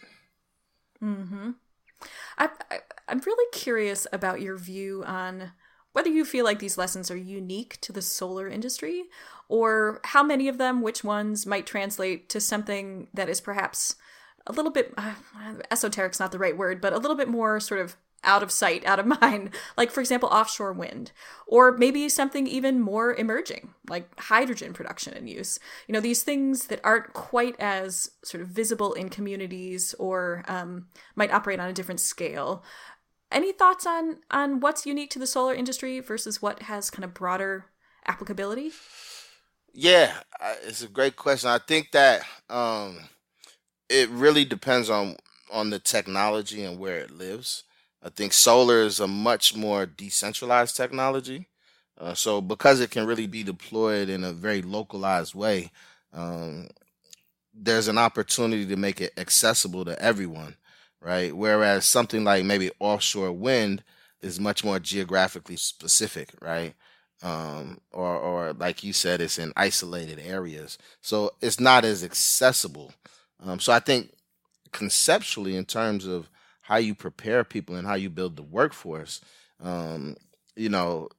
Mm-hmm. 1.01 1.51
I, 2.37 2.49
I, 2.71 2.79
I'm 3.07 3.21
really 3.25 3.49
curious 3.51 4.07
about 4.11 4.41
your 4.41 4.57
view 4.57 5.03
on 5.05 5.51
whether 5.93 6.09
you 6.09 6.23
feel 6.23 6.45
like 6.45 6.59
these 6.59 6.77
lessons 6.77 7.09
are 7.09 7.17
unique 7.17 7.79
to 7.81 7.91
the 7.91 8.01
solar 8.01 8.47
industry 8.47 9.05
or 9.47 9.99
how 10.03 10.23
many 10.23 10.47
of 10.47 10.57
them, 10.57 10.81
which 10.81 11.03
ones 11.03 11.45
might 11.45 11.65
translate 11.65 12.29
to 12.29 12.39
something 12.39 13.07
that 13.13 13.29
is 13.29 13.41
perhaps 13.41 13.95
a 14.45 14.51
little 14.51 14.71
bit 14.71 14.93
uh, 14.97 15.13
esoteric's 15.71 16.19
not 16.19 16.31
the 16.31 16.39
right 16.39 16.57
word, 16.57 16.79
but 16.79 16.93
a 16.93 16.97
little 16.97 17.17
bit 17.17 17.27
more 17.27 17.59
sort 17.59 17.81
of 17.81 17.97
out 18.23 18.43
of 18.43 18.51
sight, 18.51 18.85
out 18.85 18.99
of 18.99 19.05
mind, 19.21 19.51
like 19.77 19.91
for 19.91 20.01
example, 20.01 20.29
offshore 20.29 20.73
wind, 20.73 21.11
or 21.47 21.77
maybe 21.77 22.09
something 22.09 22.47
even 22.47 22.79
more 22.79 23.13
emerging, 23.13 23.73
like 23.89 24.07
hydrogen 24.19 24.73
production 24.73 25.13
and 25.13 25.29
use. 25.29 25.59
You 25.87 25.93
know, 25.93 25.99
these 25.99 26.23
things 26.23 26.67
that 26.67 26.81
aren't 26.83 27.13
quite 27.13 27.55
as 27.59 28.11
sort 28.23 28.41
of 28.41 28.49
visible 28.49 28.93
in 28.93 29.09
communities 29.09 29.93
or 29.99 30.43
um, 30.47 30.87
might 31.15 31.33
operate 31.33 31.59
on 31.59 31.69
a 31.69 31.73
different 31.73 31.99
scale. 31.99 32.63
Any 33.31 33.51
thoughts 33.51 33.85
on 33.85 34.17
on 34.31 34.59
what's 34.59 34.85
unique 34.85 35.11
to 35.11 35.19
the 35.19 35.27
solar 35.27 35.53
industry 35.53 35.99
versus 35.99 36.41
what 36.41 36.63
has 36.63 36.89
kind 36.89 37.03
of 37.03 37.13
broader 37.13 37.65
applicability? 38.07 38.71
Yeah, 39.73 40.13
it's 40.65 40.81
a 40.81 40.87
great 40.87 41.15
question. 41.15 41.49
I 41.49 41.59
think 41.59 41.91
that 41.91 42.23
um, 42.49 42.97
it 43.87 44.09
really 44.09 44.45
depends 44.45 44.89
on 44.89 45.17
on 45.51 45.69
the 45.69 45.79
technology 45.79 46.63
and 46.63 46.79
where 46.79 46.97
it 46.97 47.11
lives. 47.11 47.63
I 48.01 48.09
think 48.09 48.33
solar 48.33 48.81
is 48.81 48.99
a 48.99 49.07
much 49.07 49.55
more 49.55 49.85
decentralized 49.85 50.75
technology. 50.75 51.47
Uh, 51.97 52.13
so 52.13 52.39
because 52.39 52.79
it 52.79 52.91
can 52.91 53.05
really 53.05 53.27
be 53.27 53.43
deployed 53.43 54.07
in 54.07 54.23
a 54.23 54.31
very 54.31 54.61
localized 54.61 55.35
way, 55.35 55.71
um, 56.13 56.69
there's 57.53 57.89
an 57.89 57.97
opportunity 57.97 58.65
to 58.65 58.77
make 58.77 59.01
it 59.01 59.11
accessible 59.17 59.83
to 59.83 60.01
everyone, 60.01 60.55
right? 61.01 61.35
Whereas 61.35 61.85
something 61.85 62.23
like 62.23 62.45
maybe 62.45 62.71
offshore 62.79 63.33
wind 63.33 63.83
is 64.21 64.39
much 64.39 64.63
more 64.63 64.79
geographically 64.79 65.57
specific, 65.57 66.29
right? 66.41 66.73
Um, 67.21 67.81
or, 67.91 68.15
or 68.17 68.53
like 68.53 68.81
you 68.81 68.93
said, 68.93 69.19
it's 69.19 69.37
in 69.37 69.51
isolated 69.57 70.19
areas, 70.19 70.77
so 71.01 71.31
it's 71.41 71.59
not 71.59 71.83
as 71.83 72.01
accessible. 72.01 72.93
Um, 73.43 73.59
so 73.59 73.73
I 73.73 73.79
think 73.79 74.11
conceptually, 74.71 75.57
in 75.57 75.65
terms 75.65 76.05
of 76.05 76.29
how 76.69 76.77
you 76.77 76.93
prepare 76.93 77.43
people 77.43 77.75
and 77.75 77.87
how 77.87 77.95
you 77.95 78.11
build 78.11 78.35
the 78.35 78.43
workforce, 78.43 79.21
um, 79.59 80.15
you 80.55 80.69
know, 80.69 81.09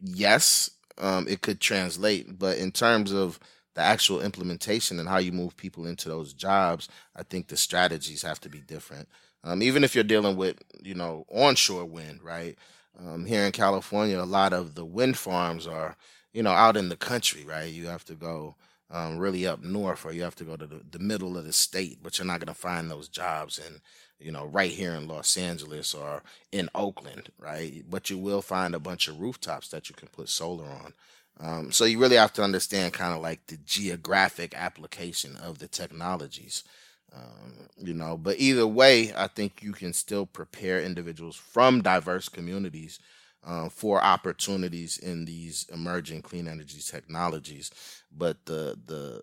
yes, 0.00 0.70
um, 0.98 1.26
it 1.28 1.42
could 1.42 1.60
translate, 1.60 2.38
but 2.38 2.58
in 2.58 2.70
terms 2.70 3.12
of 3.12 3.40
the 3.74 3.80
actual 3.80 4.20
implementation 4.20 5.00
and 5.00 5.08
how 5.08 5.18
you 5.18 5.32
move 5.32 5.56
people 5.56 5.84
into 5.84 6.08
those 6.08 6.32
jobs, 6.32 6.88
I 7.16 7.24
think 7.24 7.48
the 7.48 7.56
strategies 7.56 8.22
have 8.22 8.40
to 8.42 8.48
be 8.48 8.60
different. 8.60 9.08
Um, 9.42 9.64
even 9.64 9.82
if 9.82 9.96
you're 9.96 10.04
dealing 10.04 10.36
with, 10.36 10.62
you 10.80 10.94
know, 10.94 11.26
onshore 11.28 11.84
wind, 11.86 12.20
right? 12.22 12.56
Um, 12.96 13.24
here 13.26 13.44
in 13.44 13.50
California, 13.50 14.20
a 14.20 14.22
lot 14.22 14.52
of 14.52 14.76
the 14.76 14.84
wind 14.84 15.18
farms 15.18 15.66
are, 15.66 15.96
you 16.32 16.44
know, 16.44 16.52
out 16.52 16.76
in 16.76 16.88
the 16.88 16.96
country, 16.96 17.44
right? 17.44 17.72
You 17.72 17.88
have 17.88 18.04
to 18.04 18.14
go 18.14 18.54
um, 18.92 19.18
really 19.18 19.44
up 19.44 19.60
north, 19.64 20.06
or 20.06 20.12
you 20.12 20.22
have 20.22 20.36
to 20.36 20.44
go 20.44 20.56
to 20.56 20.66
the, 20.68 20.82
the 20.88 21.00
middle 21.00 21.36
of 21.36 21.44
the 21.44 21.52
state, 21.52 21.98
but 22.00 22.16
you're 22.16 22.26
not 22.26 22.38
going 22.38 22.54
to 22.54 22.54
find 22.54 22.88
those 22.88 23.08
jobs 23.08 23.58
in, 23.58 23.80
you 24.18 24.32
know, 24.32 24.46
right 24.46 24.70
here 24.70 24.94
in 24.94 25.08
Los 25.08 25.36
Angeles 25.36 25.94
or 25.94 26.22
in 26.52 26.68
Oakland, 26.74 27.30
right? 27.38 27.84
But 27.88 28.10
you 28.10 28.18
will 28.18 28.42
find 28.42 28.74
a 28.74 28.80
bunch 28.80 29.08
of 29.08 29.20
rooftops 29.20 29.68
that 29.68 29.88
you 29.88 29.94
can 29.94 30.08
put 30.08 30.28
solar 30.28 30.66
on. 30.66 30.94
Um, 31.40 31.72
so 31.72 31.84
you 31.84 31.98
really 31.98 32.16
have 32.16 32.32
to 32.34 32.42
understand 32.42 32.92
kind 32.92 33.14
of 33.14 33.20
like 33.20 33.46
the 33.48 33.56
geographic 33.56 34.54
application 34.54 35.36
of 35.36 35.58
the 35.58 35.68
technologies. 35.68 36.64
Um, 37.14 37.68
you 37.76 37.94
know, 37.94 38.16
but 38.16 38.38
either 38.38 38.66
way, 38.66 39.12
I 39.16 39.28
think 39.28 39.62
you 39.62 39.72
can 39.72 39.92
still 39.92 40.26
prepare 40.26 40.80
individuals 40.80 41.36
from 41.36 41.82
diverse 41.82 42.28
communities 42.28 42.98
uh, 43.44 43.68
for 43.68 44.02
opportunities 44.02 44.98
in 44.98 45.24
these 45.24 45.66
emerging 45.72 46.22
clean 46.22 46.48
energy 46.48 46.80
technologies. 46.80 47.70
But 48.10 48.46
the 48.46 48.78
the 48.86 49.22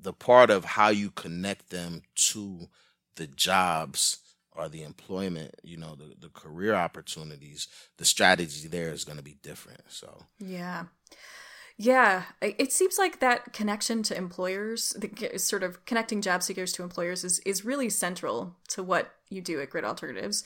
the 0.00 0.12
part 0.12 0.50
of 0.50 0.64
how 0.64 0.88
you 0.88 1.10
connect 1.10 1.70
them 1.70 2.02
to 2.14 2.68
the 3.16 3.26
jobs 3.26 4.18
or 4.54 4.68
the 4.68 4.82
employment, 4.82 5.54
you 5.62 5.76
know, 5.76 5.94
the, 5.94 6.14
the 6.20 6.28
career 6.28 6.74
opportunities, 6.74 7.68
the 7.96 8.04
strategy 8.04 8.68
there 8.68 8.90
is 8.92 9.04
going 9.04 9.18
to 9.18 9.24
be 9.24 9.38
different. 9.42 9.80
So, 9.88 10.26
yeah. 10.38 10.84
Yeah, 11.78 12.24
it 12.42 12.70
seems 12.70 12.98
like 12.98 13.20
that 13.20 13.52
connection 13.52 14.02
to 14.04 14.16
employers, 14.16 14.94
the 14.98 15.38
sort 15.38 15.62
of 15.62 15.84
connecting 15.86 16.20
job 16.20 16.42
seekers 16.42 16.70
to 16.74 16.82
employers, 16.82 17.24
is 17.24 17.38
is 17.40 17.64
really 17.64 17.88
central 17.88 18.54
to 18.68 18.82
what 18.82 19.14
you 19.30 19.40
do 19.40 19.60
at 19.60 19.70
Grid 19.70 19.84
Alternatives. 19.84 20.44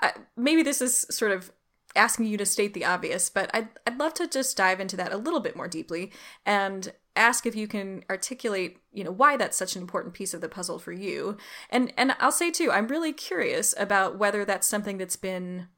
Uh, 0.00 0.10
maybe 0.34 0.62
this 0.62 0.80
is 0.80 1.06
sort 1.10 1.30
of 1.30 1.52
asking 1.94 2.26
you 2.26 2.38
to 2.38 2.46
state 2.46 2.74
the 2.74 2.86
obvious, 2.86 3.28
but 3.28 3.50
I'd, 3.54 3.68
I'd 3.86 3.98
love 3.98 4.14
to 4.14 4.26
just 4.26 4.56
dive 4.56 4.80
into 4.80 4.96
that 4.96 5.12
a 5.12 5.18
little 5.18 5.40
bit 5.40 5.56
more 5.56 5.68
deeply 5.68 6.10
and 6.46 6.92
ask 7.16 7.46
if 7.46 7.54
you 7.54 7.68
can 7.68 8.04
articulate, 8.10 8.78
you 8.92 9.04
know, 9.04 9.10
why 9.10 9.36
that's 9.36 9.56
such 9.56 9.76
an 9.76 9.82
important 9.82 10.14
piece 10.14 10.34
of 10.34 10.40
the 10.40 10.48
puzzle 10.48 10.78
for 10.78 10.92
you. 10.92 11.36
And 11.70 11.92
and 11.96 12.14
I'll 12.18 12.32
say 12.32 12.50
too, 12.50 12.70
I'm 12.72 12.88
really 12.88 13.12
curious 13.12 13.74
about 13.78 14.18
whether 14.18 14.44
that's 14.44 14.66
something 14.66 14.98
that's 14.98 15.16
been 15.16 15.68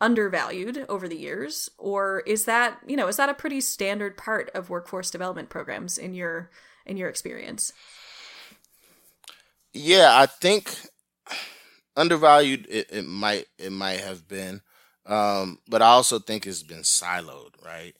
undervalued 0.00 0.84
over 0.88 1.08
the 1.08 1.16
years 1.16 1.70
or 1.78 2.20
is 2.26 2.44
that, 2.44 2.78
you 2.86 2.96
know, 2.96 3.08
is 3.08 3.16
that 3.16 3.28
a 3.28 3.34
pretty 3.34 3.60
standard 3.60 4.16
part 4.16 4.50
of 4.54 4.68
workforce 4.68 5.10
development 5.10 5.48
programs 5.48 5.96
in 5.98 6.14
your 6.14 6.50
in 6.86 6.96
your 6.96 7.08
experience? 7.08 7.72
Yeah, 9.72 10.10
I 10.12 10.26
think 10.26 10.76
undervalued 11.96 12.66
it, 12.68 12.88
it 12.90 13.06
might 13.06 13.46
it 13.58 13.72
might 13.72 14.00
have 14.00 14.26
been 14.28 14.60
um, 15.06 15.58
but 15.68 15.82
I 15.82 15.88
also 15.88 16.18
think 16.18 16.46
it's 16.46 16.62
been 16.62 16.82
siloed, 16.82 17.62
right? 17.64 17.94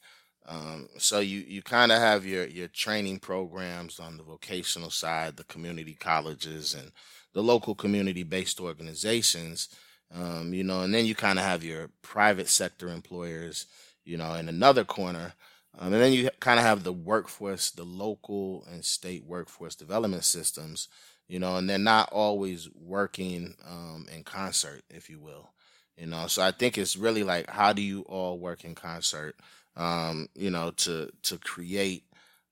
Um, 0.47 0.89
so 0.99 1.21
you 1.21 1.41
you 1.41 1.63
kind 1.63 1.91
of 1.91 1.99
have 1.99 2.27
your 2.27 2.47
your 2.47 2.69
training 2.69 3.19
programs 3.21 3.99
on 3.99 4.17
the 4.17 4.23
vocational 4.23 4.91
side, 4.91 5.37
the 5.37 5.45
community 5.45 5.95
colleges, 5.95 6.75
and 6.75 6.93
the 7.33 7.43
local 7.43 7.75
community 7.75 8.23
based 8.23 8.61
organizations, 8.61 9.69
um, 10.15 10.53
you 10.53 10.63
know, 10.63 10.83
and 10.83 10.93
then 10.93 11.07
you 11.07 11.15
kind 11.15 11.39
of 11.39 11.45
have 11.45 11.65
your 11.65 11.89
private 12.03 12.49
sector 12.49 12.89
employers, 12.89 13.67
you 14.05 14.17
know, 14.17 14.35
in 14.35 14.49
another 14.49 14.85
corner. 14.85 15.35
Um, 15.77 15.93
and 15.93 16.03
then 16.03 16.13
you 16.13 16.31
kind 16.41 16.61
of 16.61 16.65
have 16.65 16.85
the 16.85 16.93
workforce, 16.93 17.71
the 17.71 17.85
local 17.85 18.65
and 18.71 18.85
state 18.85 19.25
workforce 19.25 19.75
development 19.75 20.25
systems, 20.25 20.89
you 21.27 21.41
know, 21.41 21.57
and 21.57 21.69
they're 21.69 21.79
not 21.79 22.11
always 22.13 22.69
working 22.75 23.55
um, 23.67 24.07
in 24.15 24.23
concert, 24.23 24.83
if 24.91 25.11
you 25.11 25.19
will 25.19 25.51
you 25.97 26.07
know 26.07 26.27
so 26.27 26.43
i 26.43 26.51
think 26.51 26.77
it's 26.77 26.97
really 26.97 27.23
like 27.23 27.49
how 27.49 27.73
do 27.73 27.83
you 27.83 28.03
all 28.03 28.39
work 28.39 28.65
in 28.65 28.75
concert 28.75 29.37
um 29.77 30.29
you 30.35 30.51
know 30.51 30.71
to 30.73 31.11
to 31.23 31.39
create 31.39 32.05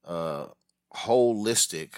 a 0.05 0.47
holistic 0.95 1.91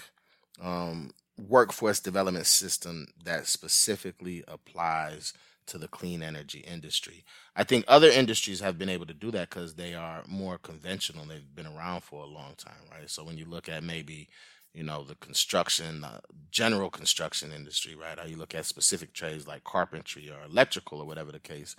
um 0.61 1.11
workforce 1.37 1.99
development 1.99 2.45
system 2.45 3.07
that 3.23 3.47
specifically 3.47 4.43
applies 4.47 5.33
to 5.65 5.77
the 5.79 5.87
clean 5.87 6.21
energy 6.21 6.59
industry. 6.59 7.25
I 7.55 7.63
think 7.63 7.85
other 7.87 8.07
industries 8.09 8.59
have 8.61 8.77
been 8.77 8.87
able 8.87 9.07
to 9.07 9.13
do 9.13 9.31
that 9.31 9.49
because 9.49 9.73
they 9.73 9.95
are 9.95 10.23
more 10.27 10.57
conventional. 10.59 11.25
They've 11.25 11.55
been 11.55 11.65
around 11.65 12.03
for 12.03 12.23
a 12.23 12.27
long 12.27 12.53
time, 12.55 12.73
right? 12.91 13.09
So 13.09 13.23
when 13.23 13.37
you 13.37 13.45
look 13.45 13.67
at 13.67 13.83
maybe 13.83 14.29
you 14.73 14.83
know 14.83 15.03
the 15.03 15.15
construction 15.15 16.03
uh, 16.03 16.19
general 16.51 16.89
construction 16.89 17.51
industry 17.51 17.95
right 17.95 18.19
how 18.19 18.25
you 18.25 18.35
look 18.35 18.53
at 18.53 18.65
specific 18.65 19.13
trades 19.13 19.47
like 19.47 19.63
carpentry 19.63 20.29
or 20.29 20.43
electrical 20.45 20.99
or 20.99 21.05
whatever 21.05 21.31
the 21.31 21.39
case 21.39 21.75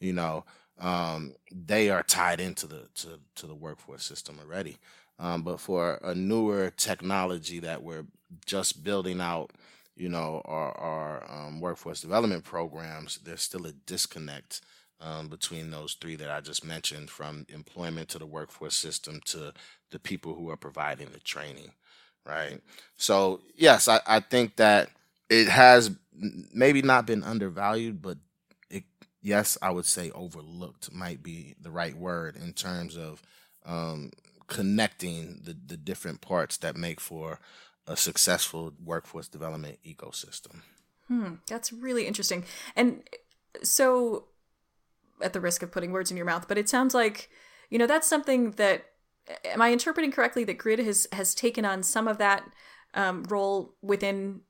you 0.00 0.12
know 0.12 0.44
um, 0.80 1.34
they 1.52 1.90
are 1.90 2.02
tied 2.02 2.40
into 2.40 2.66
the 2.66 2.88
to, 2.94 3.20
to 3.36 3.46
the 3.46 3.54
workforce 3.54 4.04
system 4.04 4.38
already 4.40 4.78
um, 5.18 5.42
but 5.42 5.60
for 5.60 6.00
a 6.02 6.14
newer 6.14 6.70
technology 6.70 7.60
that 7.60 7.82
we're 7.82 8.06
just 8.46 8.82
building 8.84 9.20
out 9.20 9.50
you 9.96 10.08
know 10.08 10.42
our, 10.44 10.72
our 10.78 11.24
um, 11.30 11.60
workforce 11.60 12.00
development 12.00 12.44
programs 12.44 13.18
there's 13.24 13.42
still 13.42 13.66
a 13.66 13.72
disconnect 13.72 14.62
um, 15.00 15.28
between 15.28 15.70
those 15.70 15.94
three 15.94 16.16
that 16.16 16.30
I 16.30 16.40
just 16.42 16.64
mentioned, 16.64 17.10
from 17.10 17.46
employment 17.48 18.10
to 18.10 18.18
the 18.18 18.26
workforce 18.26 18.76
system 18.76 19.20
to 19.26 19.54
the 19.90 19.98
people 19.98 20.34
who 20.34 20.50
are 20.50 20.56
providing 20.56 21.08
the 21.10 21.20
training 21.20 21.72
right? 22.26 22.60
So 22.96 23.40
yes, 23.56 23.88
I, 23.88 24.00
I 24.06 24.20
think 24.20 24.56
that 24.56 24.90
it 25.28 25.48
has 25.48 25.90
maybe 26.52 26.82
not 26.82 27.06
been 27.06 27.22
undervalued, 27.22 28.02
but 28.02 28.18
yes, 29.22 29.58
I 29.62 29.70
would 29.70 29.86
say 29.86 30.10
overlooked 30.10 30.92
might 30.92 31.22
be 31.22 31.54
the 31.60 31.70
right 31.70 31.96
word 31.96 32.36
in 32.36 32.52
terms 32.52 32.96
of 32.96 33.22
um, 33.64 34.10
connecting 34.46 35.40
the 35.44 35.56
the 35.66 35.76
different 35.76 36.20
parts 36.20 36.56
that 36.58 36.76
make 36.76 37.00
for 37.00 37.38
a 37.86 37.96
successful 37.96 38.72
workforce 38.84 39.28
development 39.28 39.78
ecosystem. 39.84 40.60
Hmm, 41.08 41.34
that's 41.48 41.72
really 41.72 42.06
interesting. 42.06 42.44
And 42.76 43.02
so, 43.62 44.26
at 45.20 45.32
the 45.32 45.40
risk 45.40 45.62
of 45.62 45.72
putting 45.72 45.90
words 45.90 46.10
in 46.10 46.16
your 46.16 46.26
mouth, 46.26 46.46
but 46.46 46.58
it 46.58 46.68
sounds 46.68 46.94
like 46.94 47.30
you 47.68 47.78
know 47.78 47.86
that's 47.86 48.08
something 48.08 48.52
that 48.52 48.86
am 49.44 49.62
I 49.62 49.72
interpreting 49.72 50.12
correctly 50.12 50.44
that 50.44 50.58
Grid 50.58 50.78
has 50.78 51.06
has 51.12 51.34
taken 51.34 51.64
on 51.64 51.82
some 51.82 52.08
of 52.08 52.18
that 52.18 52.44
um, 52.94 53.24
role 53.24 53.74
within 53.82 54.42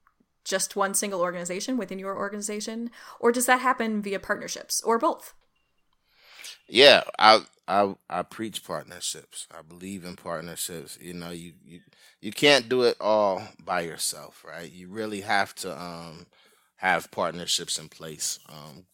just 0.44 0.76
one 0.76 0.94
single 0.94 1.20
organization 1.20 1.76
within 1.76 1.98
your 1.98 2.16
organization, 2.16 2.90
or 3.18 3.32
does 3.32 3.46
that 3.46 3.60
happen 3.60 4.02
via 4.02 4.20
partnerships 4.20 4.82
or 4.82 4.98
both? 4.98 5.34
Yeah, 6.68 7.02
I 7.18 7.40
I 7.66 7.94
I 8.08 8.22
preach 8.22 8.64
partnerships. 8.64 9.46
I 9.56 9.62
believe 9.62 10.04
in 10.04 10.16
partnerships. 10.16 10.98
You 11.00 11.14
know, 11.14 11.30
you 11.30 11.52
you 11.64 11.80
you 12.20 12.32
can't 12.32 12.68
do 12.68 12.82
it 12.82 12.96
all 13.00 13.42
by 13.64 13.80
yourself, 13.82 14.44
right? 14.46 14.70
You 14.70 14.88
really 14.88 15.22
have 15.22 15.54
to 15.56 15.80
um, 15.80 16.26
have 16.76 17.10
partnerships 17.10 17.78
in 17.78 17.88
place 17.88 18.38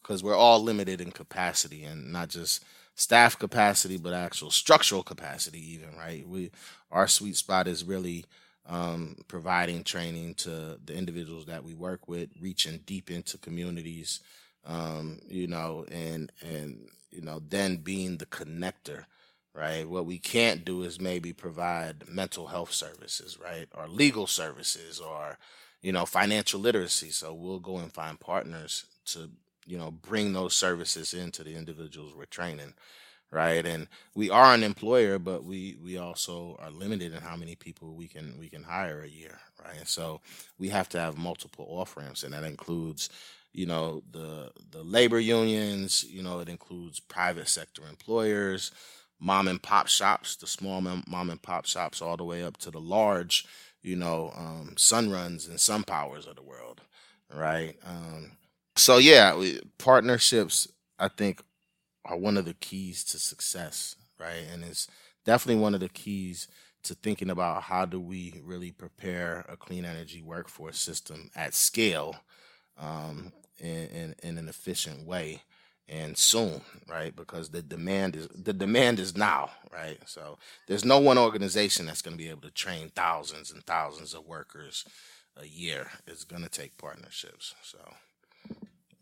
because 0.01 0.21
um, 0.21 0.27
we're 0.27 0.35
all 0.35 0.61
limited 0.61 1.01
in 1.01 1.11
capacity 1.11 1.83
and 1.83 2.11
not 2.11 2.29
just 2.29 2.63
staff 2.95 3.37
capacity, 3.37 3.97
but 3.97 4.13
actual 4.13 4.51
structural 4.51 5.03
capacity, 5.03 5.59
even 5.73 5.95
right. 5.97 6.27
We 6.27 6.51
our 6.91 7.07
sweet 7.07 7.35
spot 7.35 7.67
is 7.67 7.83
really 7.83 8.25
um, 8.67 9.15
providing 9.27 9.83
training 9.83 10.35
to 10.35 10.79
the 10.83 10.93
individuals 10.93 11.45
that 11.45 11.63
we 11.63 11.73
work 11.73 12.07
with, 12.07 12.29
reaching 12.39 12.81
deep 12.85 13.09
into 13.09 13.37
communities, 13.37 14.19
um, 14.65 15.19
you 15.27 15.47
know, 15.47 15.85
and 15.91 16.31
and 16.41 16.89
you 17.09 17.21
know, 17.21 17.41
then 17.47 17.77
being 17.77 18.17
the 18.17 18.25
connector, 18.25 19.05
right? 19.53 19.87
What 19.87 20.05
we 20.05 20.19
can't 20.19 20.65
do 20.65 20.83
is 20.83 20.99
maybe 20.99 21.33
provide 21.33 22.07
mental 22.09 22.47
health 22.47 22.73
services, 22.73 23.37
right, 23.41 23.67
or 23.73 23.87
legal 23.87 24.27
services, 24.27 24.99
or 24.99 25.37
you 25.81 25.91
know, 25.91 26.05
financial 26.05 26.59
literacy. 26.59 27.11
So 27.11 27.33
we'll 27.33 27.59
go 27.59 27.77
and 27.77 27.91
find 27.93 28.19
partners 28.19 28.85
to 29.07 29.29
you 29.65 29.77
know 29.77 29.91
bring 29.91 30.33
those 30.33 30.53
services 30.53 31.13
into 31.13 31.43
the 31.43 31.55
individuals 31.55 32.13
we're 32.15 32.25
training 32.25 32.73
right? 33.31 33.65
And 33.65 33.87
we 34.15 34.29
are 34.29 34.53
an 34.53 34.63
employer 34.63 35.19
but 35.19 35.43
we 35.43 35.77
we 35.83 35.97
also 35.97 36.57
are 36.59 36.71
limited 36.71 37.13
in 37.13 37.21
how 37.21 37.35
many 37.35 37.55
people 37.55 37.95
we 37.95 38.07
can 38.07 38.35
we 38.39 38.49
can 38.49 38.63
hire 38.63 39.01
a 39.01 39.09
year 39.09 39.39
right? 39.63 39.87
So 39.87 40.21
we 40.57 40.69
have 40.69 40.89
to 40.89 40.99
have 40.99 41.17
multiple 41.17 41.67
off 41.69 41.97
ramps 41.97 42.23
and 42.23 42.33
that 42.33 42.43
includes 42.43 43.09
you 43.53 43.65
know 43.65 44.03
the 44.11 44.51
the 44.71 44.83
labor 44.83 45.19
unions 45.19 46.05
you 46.09 46.21
know 46.21 46.39
it 46.39 46.49
includes 46.49 46.99
private 46.99 47.47
sector 47.47 47.83
employers 47.89 48.71
mom 49.19 49.47
and 49.47 49.61
pop 49.63 49.87
shops 49.87 50.35
the 50.35 50.47
small 50.47 50.81
mom 50.81 51.29
and 51.29 51.41
pop 51.41 51.65
shops 51.65 52.01
all 52.01 52.17
the 52.17 52.23
way 52.23 52.43
up 52.43 52.57
to 52.57 52.69
the 52.69 52.79
large 52.79 53.45
you 53.81 53.95
know 53.95 54.31
um, 54.35 54.73
Sunruns 54.75 55.49
and 55.49 55.57
SunPowers 55.57 56.27
of 56.27 56.35
the 56.35 56.43
world 56.43 56.81
right? 57.33 57.75
Um, 57.85 58.31
so 58.75 58.97
yeah, 58.97 59.35
we, 59.35 59.59
partnerships 59.77 60.67
I 60.99 61.07
think 61.07 61.41
are 62.07 62.17
one 62.17 62.37
of 62.37 62.45
the 62.45 62.53
keys 62.55 63.03
to 63.05 63.19
success, 63.19 63.95
right? 64.19 64.43
And 64.51 64.63
it's 64.63 64.87
definitely 65.25 65.61
one 65.61 65.73
of 65.73 65.81
the 65.81 65.89
keys 65.89 66.47
to 66.83 66.93
thinking 66.95 67.29
about 67.29 67.63
how 67.63 67.85
do 67.85 67.99
we 67.99 68.41
really 68.43 68.71
prepare 68.71 69.45
a 69.49 69.57
clean 69.57 69.85
energy 69.85 70.21
workforce 70.21 70.79
system 70.79 71.29
at 71.35 71.53
scale 71.53 72.15
um, 72.77 73.33
in, 73.59 73.87
in, 73.87 74.15
in 74.23 74.37
an 74.37 74.47
efficient 74.47 75.05
way. 75.05 75.41
and 75.89 76.17
soon, 76.17 76.61
right? 76.89 77.15
Because 77.15 77.49
the 77.49 77.61
demand 77.61 78.15
is 78.15 78.27
the 78.33 78.53
demand 78.53 78.99
is 78.99 79.15
now, 79.15 79.49
right? 79.71 79.97
So 80.05 80.37
there's 80.67 80.83
no 80.85 80.99
one 80.99 81.17
organization 81.17 81.85
that's 81.85 82.01
going 82.01 82.17
to 82.17 82.23
be 82.23 82.29
able 82.29 82.41
to 82.41 82.51
train 82.51 82.91
thousands 82.95 83.51
and 83.51 83.63
thousands 83.65 84.13
of 84.13 84.25
workers 84.25 84.83
a 85.41 85.45
year. 85.47 85.87
It's 86.05 86.25
going 86.25 86.43
to 86.43 86.49
take 86.49 86.77
partnerships. 86.77 87.55
So 87.61 87.79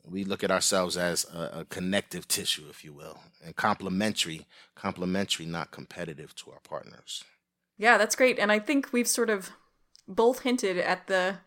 we 0.09 0.23
look 0.23 0.43
at 0.43 0.51
ourselves 0.51 0.97
as 0.97 1.25
a, 1.25 1.59
a 1.59 1.65
connective 1.65 2.27
tissue, 2.27 2.65
if 2.69 2.83
you 2.83 2.93
will, 2.93 3.19
and 3.43 3.55
complementary, 3.55 4.45
complementary, 4.75 5.45
not 5.45 5.71
competitive 5.71 6.35
to 6.35 6.51
our 6.51 6.59
partners. 6.59 7.23
Yeah, 7.77 7.97
that's 7.97 8.15
great. 8.15 8.39
And 8.39 8.51
I 8.51 8.59
think 8.59 8.91
we've 8.91 9.07
sort 9.07 9.29
of 9.29 9.51
both 10.07 10.41
hinted 10.41 10.77
at 10.77 11.07
the 11.07 11.37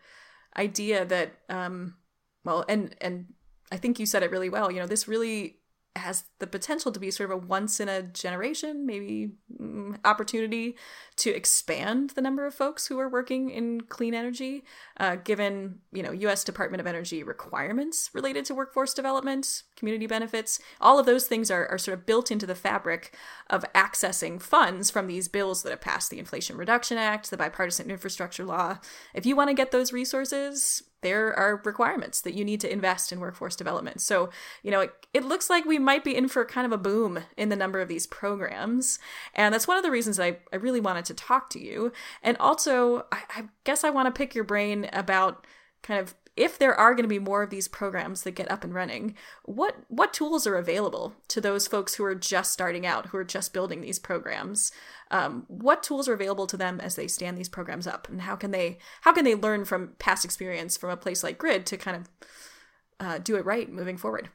idea 0.57 1.05
that, 1.05 1.33
um, 1.49 1.95
well, 2.43 2.65
and 2.67 2.95
and 3.01 3.33
I 3.71 3.77
think 3.77 3.99
you 3.99 4.05
said 4.05 4.23
it 4.23 4.31
really 4.31 4.49
well. 4.49 4.71
You 4.71 4.79
know, 4.79 4.87
this 4.87 5.07
really 5.07 5.58
has 5.95 6.25
the 6.39 6.47
potential 6.47 6.91
to 6.91 6.99
be 6.99 7.11
sort 7.11 7.31
of 7.31 7.37
a 7.37 7.45
once 7.45 7.79
in 7.79 7.89
a 7.89 8.01
generation, 8.01 8.85
maybe 8.85 9.31
mm, 9.59 9.97
opportunity 10.05 10.75
to 11.17 11.31
expand 11.31 12.11
the 12.11 12.21
number 12.21 12.45
of 12.45 12.53
folks 12.53 12.87
who 12.87 12.99
are 12.99 13.09
working 13.09 13.49
in 13.49 13.81
clean 13.81 14.13
energy, 14.13 14.63
uh, 14.97 15.15
given 15.17 15.79
you 15.91 16.03
know 16.03 16.11
U.S. 16.11 16.43
Department 16.43 16.79
of 16.79 16.87
Energy 16.87 17.23
requirements 17.23 18.09
related 18.13 18.45
to 18.45 18.55
workforce 18.55 18.93
development, 18.93 19.63
community 19.75 20.07
benefits. 20.07 20.59
All 20.79 20.99
of 20.99 21.05
those 21.05 21.27
things 21.27 21.51
are, 21.51 21.67
are 21.67 21.77
sort 21.77 21.97
of 21.97 22.05
built 22.05 22.31
into 22.31 22.45
the 22.45 22.55
fabric 22.55 23.15
of 23.49 23.65
accessing 23.73 24.41
funds 24.41 24.89
from 24.89 25.07
these 25.07 25.27
bills 25.27 25.63
that 25.63 25.71
have 25.71 25.81
passed 25.81 26.09
the 26.09 26.19
Inflation 26.19 26.55
Reduction 26.55 26.97
Act, 26.97 27.29
the 27.29 27.37
Bipartisan 27.37 27.91
Infrastructure 27.91 28.45
Law. 28.45 28.79
If 29.13 29.25
you 29.25 29.35
want 29.35 29.49
to 29.49 29.55
get 29.55 29.71
those 29.71 29.91
resources, 29.91 30.83
there 31.01 31.33
are 31.33 31.61
requirements 31.63 32.21
that 32.21 32.33
you 32.33 32.43
need 32.43 32.59
to 32.61 32.71
invest 32.71 33.11
in 33.11 33.19
workforce 33.19 33.55
development. 33.55 34.01
So, 34.01 34.29
you 34.63 34.71
know, 34.71 34.81
it, 34.81 34.93
it 35.13 35.25
looks 35.25 35.49
like 35.49 35.65
we 35.65 35.79
might 35.79 36.03
be 36.03 36.15
in 36.15 36.27
for 36.27 36.45
kind 36.45 36.65
of 36.65 36.71
a 36.71 36.77
boom 36.77 37.19
in 37.37 37.49
the 37.49 37.55
number 37.55 37.79
of 37.79 37.87
these 37.87 38.07
programs. 38.07 38.99
And 39.33 39.53
that's 39.53 39.67
one 39.67 39.77
of 39.77 39.83
the 39.83 39.91
reasons 39.91 40.19
I, 40.19 40.37
I 40.51 40.57
really 40.57 40.81
wanted 40.81 41.05
to 41.05 41.13
talk 41.13 41.49
to 41.51 41.59
you. 41.59 41.91
And 42.21 42.37
also, 42.37 43.05
I, 43.11 43.21
I 43.29 43.43
guess 43.63 43.83
I 43.83 43.89
want 43.89 44.07
to 44.07 44.17
pick 44.17 44.35
your 44.35 44.43
brain 44.43 44.89
about 44.93 45.45
kind 45.81 45.99
of 45.99 46.15
if 46.39 46.57
there 46.57 46.73
are 46.73 46.93
going 46.93 47.03
to 47.03 47.09
be 47.09 47.19
more 47.19 47.43
of 47.43 47.49
these 47.49 47.67
programs 47.67 48.23
that 48.23 48.31
get 48.31 48.49
up 48.49 48.63
and 48.63 48.73
running, 48.73 49.15
what 49.43 49.75
what 49.89 50.13
tools 50.13 50.47
are 50.47 50.55
available 50.55 51.13
to 51.27 51.41
those 51.41 51.67
folks 51.67 51.95
who 51.95 52.05
are 52.05 52.15
just 52.15 52.53
starting 52.53 52.85
out, 52.85 53.07
who 53.07 53.17
are 53.17 53.25
just 53.25 53.53
building 53.53 53.81
these 53.81 53.99
programs? 53.99 54.71
Um, 55.11 55.43
what 55.47 55.83
tools 55.83 56.07
are 56.07 56.13
available 56.13 56.47
to 56.47 56.55
them 56.55 56.79
as 56.79 56.95
they 56.95 57.07
stand 57.07 57.37
these 57.37 57.49
programs 57.49 57.85
up, 57.85 58.07
and 58.07 58.21
how 58.21 58.37
can 58.37 58.51
they 58.51 58.77
how 59.01 59.11
can 59.11 59.25
they 59.25 59.35
learn 59.35 59.65
from 59.65 59.95
past 59.99 60.23
experience 60.23 60.77
from 60.77 60.89
a 60.89 60.97
place 60.97 61.23
like 61.23 61.37
Grid 61.37 61.65
to 61.65 61.77
kind 61.77 61.97
of 61.97 62.09
uh, 63.01 63.17
do 63.17 63.35
it 63.35 63.45
right 63.45 63.69
moving 63.69 63.97
forward? 63.97 64.29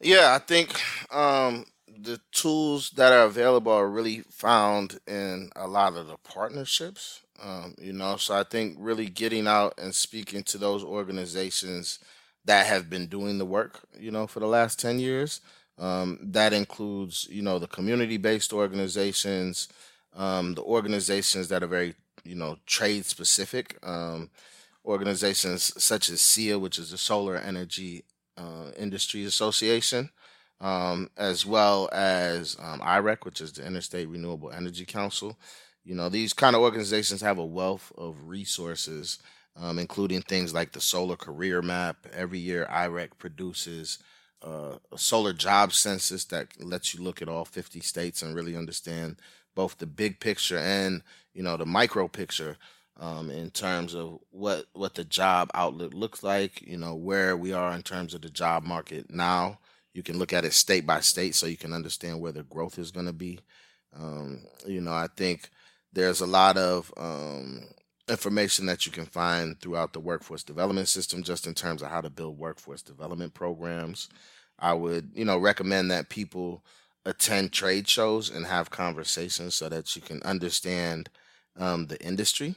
Yeah, 0.00 0.34
I 0.34 0.38
think 0.38 0.80
um, 1.14 1.66
the 1.86 2.20
tools 2.32 2.90
that 2.96 3.12
are 3.12 3.24
available 3.24 3.70
are 3.70 3.88
really 3.88 4.22
found 4.30 4.98
in 5.06 5.50
a 5.54 5.68
lot 5.68 5.94
of 5.94 6.08
the 6.08 6.16
partnerships 6.16 7.23
um, 7.42 7.74
you 7.80 7.92
know, 7.92 8.16
so 8.16 8.34
I 8.34 8.44
think 8.44 8.76
really 8.78 9.06
getting 9.06 9.46
out 9.46 9.74
and 9.78 9.94
speaking 9.94 10.42
to 10.44 10.58
those 10.58 10.84
organizations 10.84 11.98
that 12.44 12.66
have 12.66 12.90
been 12.90 13.06
doing 13.06 13.38
the 13.38 13.44
work, 13.44 13.80
you 13.98 14.10
know, 14.10 14.26
for 14.26 14.40
the 14.40 14.46
last 14.46 14.78
10 14.80 14.98
years. 14.98 15.40
Um, 15.76 16.18
that 16.22 16.52
includes, 16.52 17.26
you 17.30 17.42
know, 17.42 17.58
the 17.58 17.66
community 17.66 18.16
based 18.16 18.52
organizations, 18.52 19.68
um, 20.14 20.54
the 20.54 20.62
organizations 20.62 21.48
that 21.48 21.62
are 21.64 21.68
very, 21.68 21.94
you 22.22 22.36
know, 22.36 22.56
trade 22.66 23.04
specific, 23.06 23.76
um, 23.82 24.30
organizations 24.84 25.72
such 25.82 26.10
as 26.10 26.20
SEIA, 26.20 26.60
which 26.60 26.78
is 26.78 26.90
the 26.90 26.98
Solar 26.98 27.36
Energy 27.36 28.04
uh, 28.36 28.70
Industry 28.76 29.24
Association, 29.24 30.10
um, 30.60 31.10
as 31.16 31.44
well 31.44 31.88
as 31.92 32.56
um, 32.60 32.80
IREC, 32.80 33.24
which 33.24 33.40
is 33.40 33.52
the 33.52 33.66
Interstate 33.66 34.08
Renewable 34.08 34.52
Energy 34.52 34.84
Council. 34.84 35.36
You 35.84 35.94
know, 35.94 36.08
these 36.08 36.32
kind 36.32 36.56
of 36.56 36.62
organizations 36.62 37.20
have 37.20 37.38
a 37.38 37.44
wealth 37.44 37.92
of 37.96 38.28
resources, 38.28 39.18
um, 39.56 39.78
including 39.78 40.22
things 40.22 40.54
like 40.54 40.72
the 40.72 40.80
Solar 40.80 41.16
Career 41.16 41.60
Map. 41.60 42.06
Every 42.12 42.38
year, 42.38 42.66
IREC 42.70 43.18
produces 43.18 43.98
uh, 44.42 44.78
a 44.92 44.98
solar 44.98 45.32
job 45.32 45.72
census 45.72 46.24
that 46.26 46.48
lets 46.62 46.94
you 46.94 47.02
look 47.02 47.22
at 47.22 47.28
all 47.28 47.44
50 47.44 47.80
states 47.80 48.22
and 48.22 48.34
really 48.34 48.56
understand 48.56 49.16
both 49.54 49.78
the 49.78 49.86
big 49.86 50.20
picture 50.20 50.58
and 50.58 51.02
you 51.32 51.42
know 51.42 51.56
the 51.56 51.64
micro 51.64 52.08
picture 52.08 52.56
um, 52.98 53.30
in 53.30 53.50
terms 53.50 53.94
of 53.94 54.18
what 54.30 54.66
what 54.72 54.94
the 54.94 55.04
job 55.04 55.50
outlook 55.54 55.94
looks 55.94 56.22
like. 56.22 56.62
You 56.62 56.78
know 56.78 56.94
where 56.94 57.36
we 57.36 57.52
are 57.52 57.72
in 57.72 57.82
terms 57.82 58.14
of 58.14 58.22
the 58.22 58.30
job 58.30 58.64
market 58.64 59.10
now. 59.10 59.58
You 59.92 60.02
can 60.02 60.18
look 60.18 60.32
at 60.32 60.44
it 60.44 60.52
state 60.52 60.86
by 60.86 61.00
state, 61.00 61.34
so 61.34 61.46
you 61.46 61.56
can 61.56 61.72
understand 61.72 62.20
where 62.20 62.32
the 62.32 62.42
growth 62.42 62.78
is 62.78 62.90
going 62.90 63.06
to 63.06 63.12
be. 63.12 63.38
Um, 63.96 64.42
you 64.66 64.80
know, 64.80 64.92
I 64.92 65.08
think 65.16 65.50
there's 65.94 66.20
a 66.20 66.26
lot 66.26 66.56
of 66.56 66.92
um, 66.96 67.62
information 68.08 68.66
that 68.66 68.84
you 68.84 68.92
can 68.92 69.06
find 69.06 69.58
throughout 69.60 69.92
the 69.92 70.00
workforce 70.00 70.42
development 70.42 70.88
system, 70.88 71.22
just 71.22 71.46
in 71.46 71.54
terms 71.54 71.82
of 71.82 71.88
how 71.88 72.00
to 72.00 72.10
build 72.10 72.38
workforce 72.38 72.82
development 72.82 73.34
programs. 73.34 74.08
I 74.58 74.74
would, 74.74 75.10
you 75.14 75.24
know, 75.24 75.38
recommend 75.38 75.90
that 75.90 76.08
people 76.08 76.62
attend 77.06 77.52
trade 77.52 77.88
shows 77.88 78.30
and 78.30 78.46
have 78.46 78.70
conversations 78.70 79.54
so 79.54 79.68
that 79.68 79.94
you 79.94 80.02
can 80.02 80.22
understand 80.22 81.10
um, 81.56 81.86
the 81.86 82.00
industry. 82.04 82.54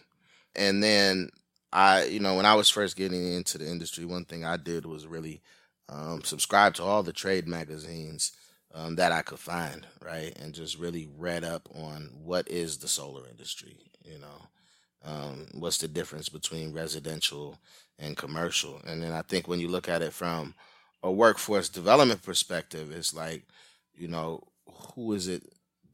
And 0.56 0.84
then 0.84 1.30
I, 1.72 2.06
you 2.06 2.20
know, 2.20 2.36
when 2.36 2.46
I 2.46 2.56
was 2.56 2.70
first 2.70 2.96
getting 2.96 3.34
into 3.34 3.58
the 3.58 3.70
industry, 3.70 4.06
one 4.06 4.26
thing 4.26 4.46
I 4.46 4.58
did 4.58 4.86
was 4.86 5.06
really 5.06 5.42
um, 5.90 6.24
subscribe 6.24 6.74
to 6.76 6.84
all 6.84 7.04
the 7.04 7.14
trade 7.14 7.48
magazines 7.48 8.32
um, 8.78 8.96
that 8.96 9.12
I 9.12 9.24
could 9.24 9.40
find, 9.40 9.88
right? 10.06 10.38
And 10.40 10.54
just 10.54 10.78
really 10.78 11.10
read 11.18 11.44
up 11.44 11.68
on 11.76 12.12
what 12.24 12.48
is 12.48 12.78
the 12.78 12.88
solar 12.88 13.28
industry, 13.28 13.76
you 14.06 14.20
know, 14.20 14.48
um, 15.04 15.48
what's 15.54 15.80
the 15.80 15.88
difference 15.88 16.30
between 16.30 16.74
residential 16.74 17.58
and 17.98 18.16
commercial. 18.16 18.80
And 18.86 19.02
then 19.02 19.14
I 19.14 19.24
think 19.24 19.48
when 19.48 19.60
you 19.60 19.68
look 19.68 19.90
at 19.90 20.04
it 20.04 20.14
from 20.14 20.54
a 21.02 21.12
workforce 21.12 21.70
development 21.70 22.22
perspective, 22.22 22.92
it's 22.92 23.16
like, 23.16 23.48
you 23.96 24.08
know, 24.08 24.44
who 24.94 25.14
is 25.14 25.28
it 25.28 25.44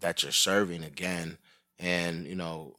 that 0.01 0.21
you're 0.21 0.33
serving 0.33 0.83
again? 0.83 1.37
And, 1.79 2.27
you 2.27 2.35
know, 2.35 2.75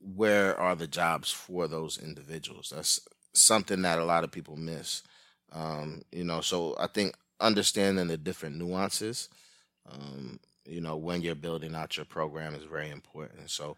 where 0.00 0.58
are 0.58 0.74
the 0.74 0.86
jobs 0.86 1.30
for 1.30 1.68
those 1.68 1.98
individuals? 1.98 2.72
That's 2.74 3.00
something 3.34 3.82
that 3.82 3.98
a 3.98 4.04
lot 4.04 4.24
of 4.24 4.32
people 4.32 4.56
miss. 4.56 5.02
Um, 5.52 6.02
you 6.10 6.24
know, 6.24 6.40
so 6.40 6.74
I 6.80 6.86
think 6.86 7.14
understanding 7.38 8.06
the 8.06 8.16
different 8.16 8.56
nuances, 8.56 9.28
um, 9.90 10.38
you 10.64 10.80
know, 10.80 10.96
when 10.96 11.22
you're 11.22 11.34
building 11.34 11.74
out 11.74 11.96
your 11.96 12.06
program 12.06 12.54
is 12.54 12.64
very 12.64 12.90
important. 12.90 13.50
So 13.50 13.76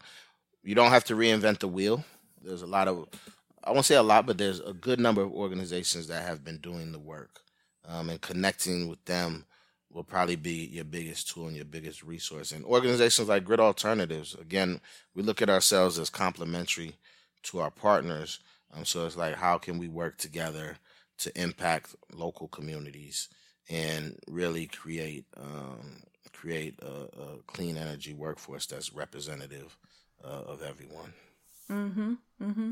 you 0.63 0.75
don't 0.75 0.91
have 0.91 1.05
to 1.05 1.15
reinvent 1.15 1.59
the 1.59 1.67
wheel. 1.67 2.03
There's 2.41 2.61
a 2.61 2.67
lot 2.67 2.87
of, 2.87 3.07
I 3.63 3.71
won't 3.71 3.85
say 3.85 3.95
a 3.95 4.03
lot, 4.03 4.25
but 4.25 4.37
there's 4.37 4.59
a 4.59 4.73
good 4.73 4.99
number 4.99 5.21
of 5.21 5.31
organizations 5.31 6.07
that 6.07 6.23
have 6.23 6.43
been 6.43 6.57
doing 6.57 6.91
the 6.91 6.99
work, 6.99 7.41
um, 7.87 8.09
and 8.09 8.21
connecting 8.21 8.87
with 8.87 9.03
them 9.05 9.45
will 9.91 10.03
probably 10.03 10.35
be 10.35 10.65
your 10.65 10.83
biggest 10.83 11.29
tool 11.29 11.47
and 11.47 11.55
your 11.55 11.65
biggest 11.65 12.03
resource. 12.03 12.51
And 12.51 12.65
organizations 12.65 13.29
like 13.29 13.45
Grid 13.45 13.59
Alternatives, 13.59 14.35
again, 14.35 14.81
we 15.15 15.23
look 15.23 15.41
at 15.41 15.49
ourselves 15.49 15.97
as 15.97 16.09
complementary 16.09 16.95
to 17.43 17.59
our 17.59 17.71
partners. 17.71 18.39
Um, 18.73 18.83
so 18.83 19.05
it's 19.05 19.15
like, 19.15 19.35
how 19.35 19.57
can 19.57 19.77
we 19.77 19.87
work 19.87 20.17
together 20.17 20.77
to 21.19 21.41
impact 21.41 21.95
local 22.13 22.47
communities? 22.49 23.29
And 23.69 24.17
really 24.27 24.67
create 24.67 25.25
um, 25.37 26.03
create 26.33 26.79
a, 26.81 27.07
a, 27.19 27.37
clean 27.47 27.77
energy 27.77 28.13
workforce 28.13 28.65
that's 28.67 28.93
representative 28.93 29.77
uh, 30.23 30.43
of 30.45 30.61
everyone. 30.61 31.13
Mm-hmm. 31.71 32.13
Mm-hmm. 32.41 32.71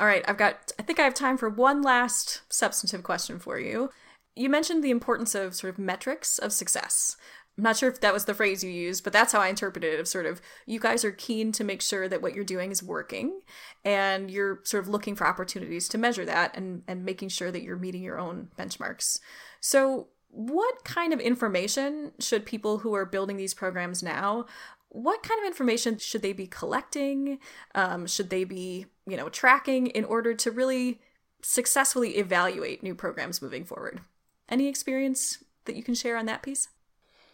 All 0.00 0.06
right, 0.06 0.24
I've 0.26 0.38
got. 0.38 0.72
I 0.78 0.82
think 0.82 0.98
I 0.98 1.04
have 1.04 1.14
time 1.14 1.36
for 1.36 1.48
one 1.48 1.82
last 1.82 2.42
substantive 2.48 3.02
question 3.02 3.38
for 3.38 3.58
you. 3.58 3.90
You 4.34 4.48
mentioned 4.48 4.82
the 4.82 4.90
importance 4.90 5.34
of 5.34 5.54
sort 5.54 5.72
of 5.72 5.78
metrics 5.78 6.38
of 6.38 6.52
success. 6.52 7.16
I'm 7.58 7.64
not 7.64 7.76
sure 7.76 7.90
if 7.90 8.00
that 8.00 8.14
was 8.14 8.24
the 8.24 8.32
phrase 8.32 8.64
you 8.64 8.70
used, 8.70 9.04
but 9.04 9.12
that's 9.12 9.32
how 9.32 9.40
I 9.40 9.48
interpreted 9.48 9.92
it. 9.92 10.00
Of 10.00 10.08
sort 10.08 10.24
of, 10.24 10.40
you 10.64 10.80
guys 10.80 11.04
are 11.04 11.12
keen 11.12 11.52
to 11.52 11.64
make 11.64 11.82
sure 11.82 12.08
that 12.08 12.22
what 12.22 12.34
you're 12.34 12.44
doing 12.44 12.70
is 12.70 12.82
working, 12.82 13.42
and 13.84 14.30
you're 14.30 14.60
sort 14.64 14.82
of 14.82 14.88
looking 14.88 15.14
for 15.14 15.26
opportunities 15.26 15.86
to 15.90 15.98
measure 15.98 16.24
that 16.24 16.56
and 16.56 16.82
and 16.88 17.04
making 17.04 17.28
sure 17.28 17.52
that 17.52 17.62
you're 17.62 17.76
meeting 17.76 18.02
your 18.02 18.18
own 18.18 18.48
benchmarks. 18.58 19.20
So, 19.60 20.08
what 20.30 20.84
kind 20.84 21.12
of 21.12 21.20
information 21.20 22.12
should 22.18 22.46
people 22.46 22.78
who 22.78 22.94
are 22.94 23.04
building 23.04 23.36
these 23.36 23.54
programs 23.54 24.02
now? 24.02 24.46
What 24.88 25.22
kind 25.22 25.40
of 25.40 25.46
information 25.46 25.98
should 25.98 26.22
they 26.22 26.32
be 26.32 26.46
collecting? 26.46 27.38
Um, 27.74 28.06
should 28.06 28.30
they 28.30 28.44
be, 28.44 28.86
you 29.06 29.16
know, 29.16 29.28
tracking 29.28 29.88
in 29.88 30.04
order 30.04 30.34
to 30.34 30.50
really 30.50 31.00
successfully 31.42 32.16
evaluate 32.16 32.82
new 32.82 32.94
programs 32.94 33.42
moving 33.42 33.64
forward? 33.64 34.00
Any 34.48 34.68
experience 34.68 35.42
that 35.64 35.76
you 35.76 35.82
can 35.82 35.94
share 35.94 36.16
on 36.16 36.26
that 36.26 36.42
piece? 36.42 36.68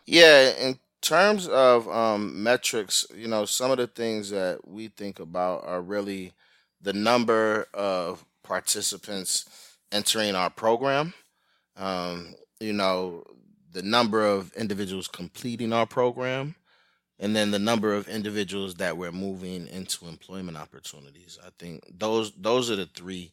Yeah, 0.05 0.51
in 0.51 0.79
terms 1.01 1.49
of 1.49 1.89
um, 1.89 2.43
metrics, 2.43 3.07
you 3.15 3.29
know, 3.29 3.45
some 3.45 3.71
of 3.71 3.79
the 3.79 3.87
things 3.87 4.31
that 4.31 4.67
we 4.67 4.89
think 4.89 5.21
about 5.21 5.65
are 5.67 5.81
really 5.81 6.33
the 6.81 6.93
number 6.93 7.67
of 7.75 8.25
participants 8.43 9.77
entering 9.93 10.35
our 10.35 10.51
program 10.51 11.15
um, 11.77 12.35
you 12.61 12.73
know, 12.73 13.25
the 13.73 13.83
number 13.83 14.25
of 14.25 14.53
individuals 14.55 15.09
completing 15.09 15.73
our 15.73 15.87
program 15.87 16.55
and 17.19 17.35
then 17.35 17.51
the 17.51 17.59
number 17.59 17.95
of 17.95 18.09
individuals 18.09 18.75
that 18.75 18.97
we're 18.97 19.13
moving 19.13 19.67
into 19.69 20.07
employment 20.07 20.57
opportunities. 20.57 21.39
I 21.45 21.49
think 21.59 21.83
those 21.99 22.33
those 22.33 22.71
are 22.71 22.77
the 22.77 22.87
three 22.87 23.33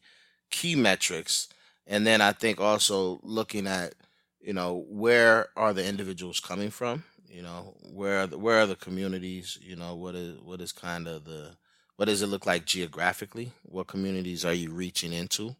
key 0.49 0.75
metrics. 0.75 1.49
And 1.85 2.07
then 2.07 2.21
I 2.21 2.31
think 2.31 2.61
also 2.61 3.19
looking 3.23 3.67
at, 3.67 3.93
you 4.39 4.53
know, 4.53 4.85
where 4.87 5.49
are 5.57 5.73
the 5.73 5.85
individuals 5.85 6.39
coming 6.39 6.69
from? 6.69 7.03
You 7.27 7.41
know, 7.41 7.75
where 7.91 8.19
are 8.19 8.27
the, 8.27 8.37
where 8.37 8.59
are 8.59 8.67
the 8.67 8.75
communities? 8.75 9.57
You 9.61 9.75
know, 9.75 9.95
what 9.95 10.15
is 10.15 10.39
what 10.39 10.61
is 10.61 10.71
kind 10.71 11.07
of 11.07 11.25
the 11.25 11.57
what 11.97 12.05
does 12.05 12.21
it 12.21 12.27
look 12.27 12.45
like 12.45 12.65
geographically? 12.65 13.51
What 13.63 13.87
communities 13.87 14.45
are 14.45 14.53
you 14.53 14.71
reaching 14.71 15.11
into? 15.11 15.55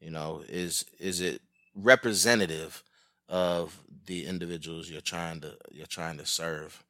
You 0.00 0.10
know, 0.10 0.42
is 0.48 0.86
is 0.98 1.20
it 1.20 1.42
representative 1.80 2.82
of 3.28 3.80
the 4.06 4.26
individuals 4.26 4.90
you're 4.90 5.00
trying 5.00 5.40
to 5.40 5.56
you're 5.70 5.86
trying 5.86 6.18
to 6.18 6.26
serve? 6.26 6.84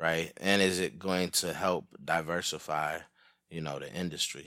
right? 0.00 0.32
And 0.38 0.62
is 0.62 0.80
it 0.80 0.98
going 0.98 1.30
to 1.30 1.52
help 1.52 1.86
diversify, 2.02 2.98
you 3.50 3.60
know, 3.60 3.78
the 3.78 3.92
industry? 3.92 4.46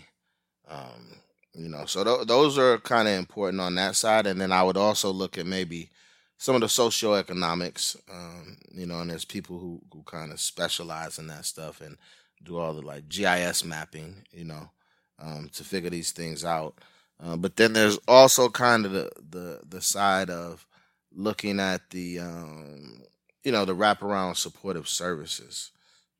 Um, 0.67 1.17
you 1.53 1.69
know, 1.69 1.85
so 1.85 2.03
th- 2.03 2.27
those 2.27 2.57
are 2.57 2.79
kind 2.79 3.07
of 3.07 3.13
important 3.13 3.61
on 3.61 3.75
that 3.75 3.95
side. 3.95 4.25
And 4.25 4.41
then 4.41 4.51
I 4.51 4.63
would 4.63 4.77
also 4.77 5.11
look 5.11 5.37
at 5.37 5.45
maybe 5.45 5.91
some 6.37 6.55
of 6.55 6.61
the 6.61 6.67
socioeconomics, 6.67 7.95
um, 8.11 8.57
you 8.73 8.87
know, 8.87 8.99
and 8.99 9.11
there's 9.11 9.25
people 9.25 9.59
who, 9.59 9.81
who 9.93 10.01
kind 10.03 10.31
of 10.31 10.39
specialize 10.39 11.19
in 11.19 11.27
that 11.27 11.45
stuff 11.45 11.79
and 11.79 11.97
do 12.43 12.57
all 12.57 12.73
the 12.73 12.81
like 12.81 13.07
GIS 13.07 13.63
mapping, 13.63 14.23
you 14.31 14.45
know, 14.45 14.71
um, 15.19 15.49
to 15.53 15.63
figure 15.63 15.91
these 15.91 16.11
things 16.11 16.43
out. 16.43 16.79
Uh, 17.23 17.37
but 17.37 17.55
then 17.55 17.73
there's 17.73 17.97
also 18.07 18.49
kind 18.49 18.85
of 18.85 18.91
the, 18.91 19.11
the, 19.29 19.61
the 19.69 19.81
side 19.81 20.29
of 20.29 20.67
looking 21.15 21.59
at 21.59 21.89
the, 21.91 22.19
um, 22.19 23.01
you 23.43 23.51
know, 23.51 23.65
the 23.65 23.75
wraparound 23.75 24.35
supportive 24.35 24.87
services, 24.89 25.71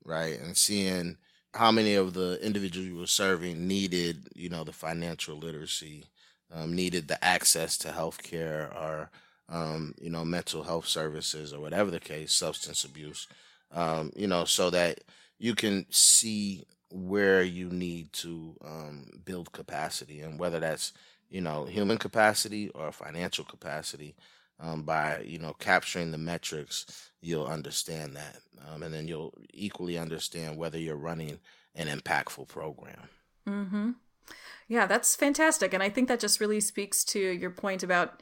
right? 0.06 0.40
And 0.40 0.56
seeing 0.56 1.18
how 1.54 1.72
many 1.72 1.96
of 1.96 2.14
the 2.14 2.40
individuals 2.46 2.88
you 2.88 2.96
were 2.98 3.08
serving 3.08 3.68
needed, 3.68 4.28
you 4.36 4.50
know, 4.50 4.64
the 4.64 4.72
financial 4.72 5.38
literacy, 5.38 6.06
um, 6.54 6.76
needed 6.76 7.08
the 7.08 7.24
access 7.24 7.78
to 7.80 7.90
healthcare 7.90 8.74
or, 8.76 9.10
um, 9.50 9.94
you 10.02 10.10
know, 10.10 10.24
mental 10.24 10.64
health 10.64 10.88
services 10.88 11.54
or 11.54 11.60
whatever 11.60 11.92
the 11.92 12.00
case, 12.00 12.32
substance 12.32 12.86
abuse, 12.86 13.28
um, 13.74 14.12
you 14.16 14.28
know, 14.28 14.46
so 14.46 14.70
that 14.70 15.02
you 15.40 15.54
can 15.56 15.86
see 15.90 16.64
where 16.94 17.42
you 17.42 17.70
need 17.70 18.14
to 18.14 18.56
um, 18.64 19.08
build 19.26 19.52
capacity 19.52 20.22
and 20.22 20.40
whether 20.40 20.60
that's, 20.60 20.94
you 21.30 21.42
know, 21.42 21.66
human 21.66 21.98
capacity 21.98 22.70
or 22.70 22.92
financial 22.92 23.44
capacity 23.44 24.16
um, 24.60 24.84
by 24.84 25.22
you 25.26 25.40
know 25.40 25.54
capturing 25.60 26.12
the 26.12 26.18
metrics 26.18 27.10
you'll 27.22 27.46
understand 27.46 28.16
that 28.16 28.38
um, 28.68 28.84
and 28.84 28.94
then 28.94 29.08
you'll 29.08 29.34
equally 29.54 29.98
understand 29.98 30.58
whether 30.58 30.78
you're 30.78 30.96
running 30.96 31.40
an 31.76 31.88
impactful 31.88 32.48
program 32.48 33.10
mm-hmm. 33.48 33.92
yeah 34.68 34.86
that's 34.86 35.16
fantastic 35.16 35.74
and 35.74 35.84
i 35.84 35.90
think 35.90 36.08
that 36.08 36.20
just 36.20 36.40
really 36.40 36.60
speaks 36.60 37.04
to 37.04 37.20
your 37.20 37.50
point 37.50 37.84
about 37.84 38.22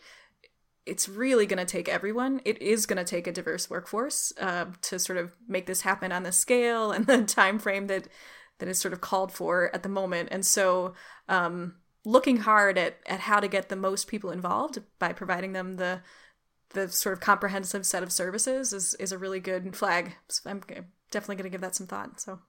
it's 0.86 1.08
really 1.08 1.46
going 1.46 1.60
to 1.60 1.66
take 1.66 1.88
everyone 1.88 2.42
it 2.44 2.60
is 2.62 2.86
going 2.86 2.98
to 2.98 3.04
take 3.04 3.28
a 3.28 3.32
diverse 3.32 3.70
workforce 3.70 4.34
uh, 4.40 4.66
to 4.82 4.98
sort 4.98 5.18
of 5.18 5.32
make 5.48 5.68
this 5.68 5.82
happen 5.82 6.12
on 6.12 6.24
the 6.24 6.32
scale 6.32 6.92
and 6.92 7.08
the 7.08 7.24
time 7.24 7.60
frame 7.60 7.88
that 7.88 8.08
that 8.62 8.70
is 8.70 8.80
sort 8.80 8.94
of 8.94 9.02
called 9.02 9.34
for 9.34 9.70
at 9.74 9.84
the 9.84 9.90
moment 9.90 10.30
and 10.32 10.46
so 10.46 10.94
um, 11.28 11.76
looking 12.06 12.38
hard 12.38 12.78
at, 12.78 12.98
at 13.06 13.20
how 13.20 13.42
to 13.42 13.50
get 13.50 13.68
the 13.68 13.76
most 13.76 14.08
people 14.08 14.32
involved 14.32 14.80
by 15.00 15.12
providing 15.12 15.52
them 15.52 15.76
the 15.76 16.02
the 16.74 16.90
sort 16.90 17.14
of 17.14 17.20
comprehensive 17.20 17.86
set 17.86 18.04
of 18.04 18.12
services 18.12 18.74
is 18.74 18.94
is 18.96 19.12
a 19.12 19.18
really 19.18 19.40
good 19.40 19.76
flag. 19.76 20.16
So 20.30 20.50
I'm 20.50 20.62
definitely 21.12 21.36
going 21.36 21.44
to 21.44 21.50
give 21.50 21.62
that 21.62 21.76
some 21.76 21.88
thought. 21.88 22.20
So 22.20 22.40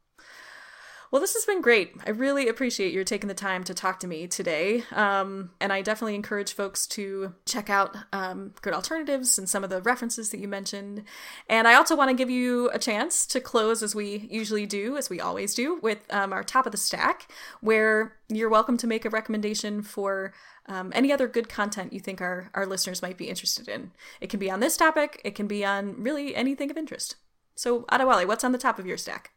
well, 1.12 1.20
this 1.20 1.34
has 1.34 1.44
been 1.44 1.60
great. 1.60 1.92
I 2.06 2.10
really 2.10 2.48
appreciate 2.48 2.94
your 2.94 3.04
taking 3.04 3.28
the 3.28 3.34
time 3.34 3.64
to 3.64 3.74
talk 3.74 4.00
to 4.00 4.06
me 4.06 4.26
today. 4.26 4.82
Um, 4.92 5.50
and 5.60 5.70
I 5.70 5.82
definitely 5.82 6.14
encourage 6.14 6.54
folks 6.54 6.86
to 6.86 7.34
check 7.44 7.68
out 7.68 7.94
um, 8.14 8.54
GRID 8.62 8.74
Alternatives 8.74 9.38
and 9.38 9.46
some 9.46 9.62
of 9.62 9.68
the 9.68 9.82
references 9.82 10.30
that 10.30 10.40
you 10.40 10.48
mentioned. 10.48 11.04
And 11.50 11.68
I 11.68 11.74
also 11.74 11.94
want 11.94 12.08
to 12.08 12.16
give 12.16 12.30
you 12.30 12.70
a 12.70 12.78
chance 12.78 13.26
to 13.26 13.40
close, 13.40 13.82
as 13.82 13.94
we 13.94 14.26
usually 14.30 14.64
do, 14.64 14.96
as 14.96 15.10
we 15.10 15.20
always 15.20 15.54
do, 15.54 15.78
with 15.82 15.98
um, 16.08 16.32
our 16.32 16.42
top 16.42 16.64
of 16.64 16.72
the 16.72 16.78
stack, 16.78 17.30
where 17.60 18.16
you're 18.30 18.48
welcome 18.48 18.78
to 18.78 18.86
make 18.86 19.04
a 19.04 19.10
recommendation 19.10 19.82
for 19.82 20.32
um, 20.64 20.92
any 20.94 21.12
other 21.12 21.28
good 21.28 21.50
content 21.50 21.92
you 21.92 22.00
think 22.00 22.22
our, 22.22 22.48
our 22.54 22.64
listeners 22.64 23.02
might 23.02 23.18
be 23.18 23.28
interested 23.28 23.68
in. 23.68 23.90
It 24.22 24.30
can 24.30 24.40
be 24.40 24.50
on 24.50 24.60
this 24.60 24.78
topic, 24.78 25.20
it 25.24 25.34
can 25.34 25.46
be 25.46 25.62
on 25.62 26.02
really 26.02 26.34
anything 26.34 26.70
of 26.70 26.78
interest. 26.78 27.16
So, 27.54 27.82
Adewale, 27.92 28.26
what's 28.26 28.44
on 28.44 28.52
the 28.52 28.58
top 28.58 28.78
of 28.78 28.86
your 28.86 28.96
stack? 28.96 29.32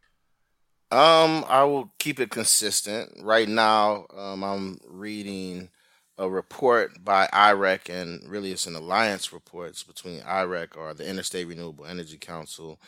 Um, 0.95 1.43
I 1.49 1.65
will 1.65 1.91
keep 1.99 2.21
it 2.21 2.29
consistent. 2.29 3.11
Right 3.21 3.49
now, 3.49 4.05
um, 4.15 4.45
I'm 4.45 4.79
reading 4.87 5.67
a 6.17 6.29
report 6.29 7.03
by 7.03 7.27
IREC, 7.33 7.89
and 7.89 8.23
really 8.29 8.53
it's 8.53 8.65
an 8.65 8.77
alliance 8.77 9.33
reports 9.33 9.83
between 9.83 10.21
IREC 10.21 10.77
or 10.77 10.93
the 10.93 11.05
Interstate 11.05 11.49
Renewable 11.49 11.85
Energy 11.85 12.17
Council 12.17 12.79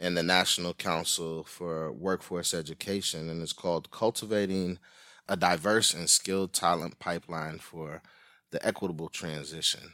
and 0.00 0.16
the 0.16 0.24
National 0.24 0.74
Council 0.74 1.44
for 1.44 1.92
Workforce 1.92 2.52
Education, 2.52 3.30
and 3.30 3.40
it's 3.40 3.52
called 3.52 3.92
Cultivating 3.92 4.80
a 5.28 5.36
Diverse 5.36 5.94
and 5.94 6.10
Skilled 6.10 6.52
Talent 6.52 6.98
Pipeline 6.98 7.60
for 7.60 8.02
the 8.50 8.66
Equitable 8.66 9.08
Transition. 9.08 9.92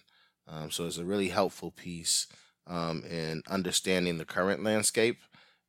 Um, 0.49 0.71
so 0.71 0.87
it's 0.87 0.97
a 0.97 1.05
really 1.05 1.29
helpful 1.29 1.73
piece 1.73 2.29
um, 2.67 3.05
in 3.05 3.43
understanding 3.47 4.17
the 4.17 4.25
current 4.25 4.65
landscape 4.65 5.19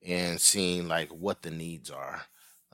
and 0.05 0.39
seeing 0.39 0.87
like 0.87 1.09
what 1.09 1.41
the 1.41 1.51
needs 1.51 1.89
are. 1.89 2.21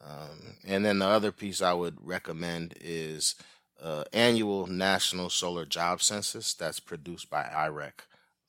Um, 0.03 0.57
and 0.65 0.85
then 0.85 0.99
the 0.99 1.07
other 1.07 1.31
piece 1.31 1.61
I 1.61 1.73
would 1.73 1.97
recommend 1.99 2.75
is 2.79 3.35
uh, 3.81 4.03
annual 4.13 4.67
National 4.67 5.29
Solar 5.29 5.65
Job 5.65 6.01
Census 6.01 6.53
that's 6.53 6.79
produced 6.79 7.29
by 7.29 7.43
IREC. 7.43 7.91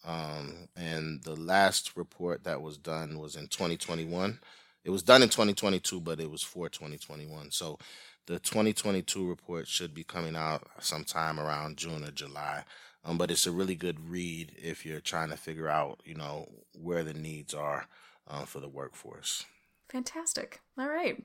Um, 0.04 0.68
and 0.76 1.22
the 1.24 1.34
last 1.34 1.96
report 1.96 2.44
that 2.44 2.62
was 2.62 2.76
done 2.76 3.18
was 3.18 3.34
in 3.34 3.48
2021. 3.48 4.38
It 4.84 4.90
was 4.90 5.02
done 5.02 5.22
in 5.22 5.28
2022, 5.28 6.00
but 6.00 6.20
it 6.20 6.30
was 6.30 6.42
for 6.42 6.68
2021. 6.68 7.50
So 7.50 7.78
the 8.26 8.38
2022 8.38 9.28
report 9.28 9.66
should 9.66 9.94
be 9.94 10.04
coming 10.04 10.36
out 10.36 10.68
sometime 10.78 11.40
around 11.40 11.76
June 11.76 12.04
or 12.04 12.12
July. 12.12 12.64
Um, 13.04 13.18
but 13.18 13.30
it's 13.30 13.46
a 13.46 13.52
really 13.52 13.76
good 13.76 14.10
read 14.10 14.52
if 14.56 14.84
you're 14.84 15.00
trying 15.00 15.30
to 15.30 15.36
figure 15.36 15.68
out, 15.68 16.00
you 16.04 16.14
know, 16.14 16.48
where 16.80 17.02
the 17.02 17.14
needs 17.14 17.54
are 17.54 17.86
uh, 18.28 18.44
for 18.44 18.60
the 18.60 18.68
workforce. 18.68 19.44
Fantastic. 19.88 20.60
All 20.78 20.88
right. 20.88 21.24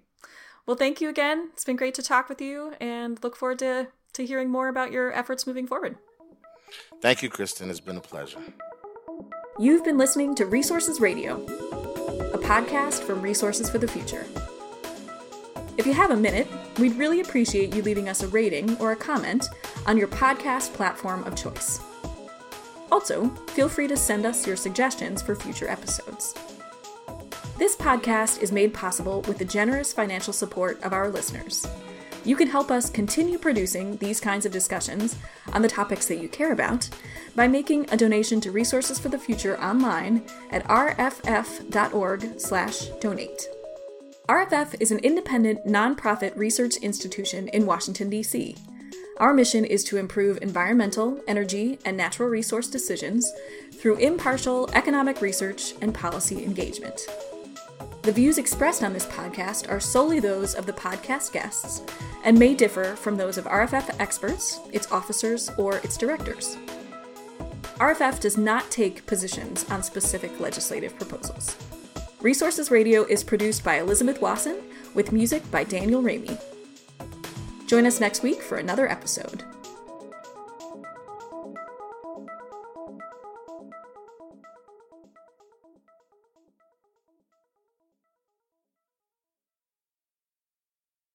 Well, 0.66 0.78
thank 0.78 1.02
you 1.02 1.10
again. 1.10 1.50
It's 1.54 1.66
been 1.66 1.76
great 1.76 1.96
to 1.96 2.04
talk 2.04 2.30
with 2.30 2.42
you 2.42 2.74
and 2.80 3.22
look 3.24 3.36
forward 3.36 3.60
to, 3.60 3.88
to 4.14 4.26
hearing 4.26 4.50
more 4.50 4.68
about 4.68 4.92
your 4.92 5.12
efforts 5.12 5.48
moving 5.48 5.66
forward. 5.66 5.98
Thank 7.02 7.24
you, 7.24 7.30
Kristin. 7.30 7.70
It's 7.70 7.80
been 7.80 7.98
a 7.98 8.02
pleasure. 8.02 8.40
You've 9.60 9.84
been 9.84 9.98
listening 9.98 10.36
to 10.36 10.46
Resources 10.46 11.02
Radio, 11.02 11.44
a 12.34 12.38
podcast 12.38 13.02
from 13.04 13.22
Resources 13.22 13.70
for 13.70 13.80
the 13.80 13.88
Future. 13.88 14.26
If 15.78 15.86
you 15.86 15.94
have 15.94 16.12
a 16.12 16.18
minute, 16.18 16.48
we'd 16.78 16.96
really 16.96 17.22
appreciate 17.22 17.74
you 17.76 17.82
leaving 17.82 18.08
us 18.08 18.24
a 18.24 18.28
rating 18.28 18.78
or 18.78 18.92
a 18.92 18.96
comment 18.96 19.48
on 19.88 19.98
your 19.98 20.08
podcast 20.08 20.74
platform 20.74 21.24
of 21.24 21.36
choice. 21.36 21.80
Also, 22.92 23.30
feel 23.48 23.70
free 23.70 23.88
to 23.88 23.98
send 23.98 24.26
us 24.26 24.46
your 24.46 24.56
suggestions 24.56 25.22
for 25.22 25.36
future 25.36 25.68
episodes. 25.68 26.36
This 27.62 27.76
podcast 27.76 28.42
is 28.42 28.52
made 28.52 28.74
possible 28.74 29.22
with 29.28 29.38
the 29.38 29.46
generous 29.46 29.94
financial 29.94 30.34
support 30.34 30.82
of 30.82 30.94
our 30.94 31.10
listeners. 31.10 31.64
You 32.26 32.36
can 32.36 32.48
help 32.48 32.72
us 32.72 32.90
continue 32.90 33.38
producing 33.38 33.98
these 33.98 34.20
kinds 34.20 34.48
of 34.48 34.52
discussions 34.52 35.16
on 35.54 35.62
the 35.62 35.68
topics 35.68 36.08
that 36.08 36.18
you 36.18 36.28
care 36.28 36.54
about 36.54 36.90
by 37.36 37.48
making 37.48 37.86
a 37.92 37.98
donation 37.98 38.42
to 38.42 38.52
Resources 38.52 38.98
for 38.98 39.10
the 39.10 39.20
Future 39.20 39.62
online 39.62 40.24
at 40.50 40.68
rff.org/donate. 40.68 43.48
RFF 44.28 44.76
is 44.80 44.90
an 44.90 44.98
independent 44.98 45.68
nonprofit 45.68 46.36
research 46.36 46.78
institution 46.78 47.48
in 47.50 47.68
Washington 47.68 48.10
D.C. 48.10 48.56
Our 49.18 49.36
mission 49.36 49.66
is 49.66 49.84
to 49.84 49.98
improve 49.98 50.40
environmental, 50.42 51.22
energy, 51.28 51.78
and 51.86 51.96
natural 51.96 52.28
resource 52.28 52.68
decisions 52.68 53.32
through 53.72 53.98
impartial 53.98 54.68
economic 54.74 55.22
research 55.22 55.76
and 55.80 55.94
policy 55.94 56.44
engagement. 56.44 57.06
The 58.04 58.12
views 58.12 58.40
expressed 58.40 58.82
on 58.84 58.94
this 58.94 59.06
podcast 59.06 59.70
are 59.70 59.80
solely 59.80 60.20
those 60.20 60.56
of 60.56 60.66
the 60.66 60.74
podcast 60.74 61.34
guests 61.34 61.84
and 62.24 62.38
may 62.38 62.56
differ 62.56 62.96
from 62.96 63.16
those 63.16 63.38
of 63.38 63.46
RFF 63.46 63.96
experts, 64.00 64.60
its 64.74 64.92
officers, 64.92 65.52
or 65.56 65.78
its 65.78 65.98
directors. 65.98 66.58
RFF 67.76 68.20
does 68.20 68.40
not 68.40 68.72
take 68.72 69.06
positions 69.06 69.70
on 69.70 69.84
specific 69.84 70.40
legislative 70.40 70.96
proposals. 70.96 71.56
Resources 72.22 72.72
Radio 72.72 73.04
is 73.04 73.24
produced 73.24 73.64
by 73.64 73.80
Elizabeth 73.80 74.20
Wasson 74.20 74.58
with 74.96 75.12
music 75.12 75.50
by 75.52 75.64
Daniel 75.64 76.02
Ramey. 76.02 76.42
Join 77.68 77.86
us 77.86 78.00
next 78.00 78.24
week 78.24 78.42
for 78.42 78.58
another 78.58 78.90
episode. 78.90 79.44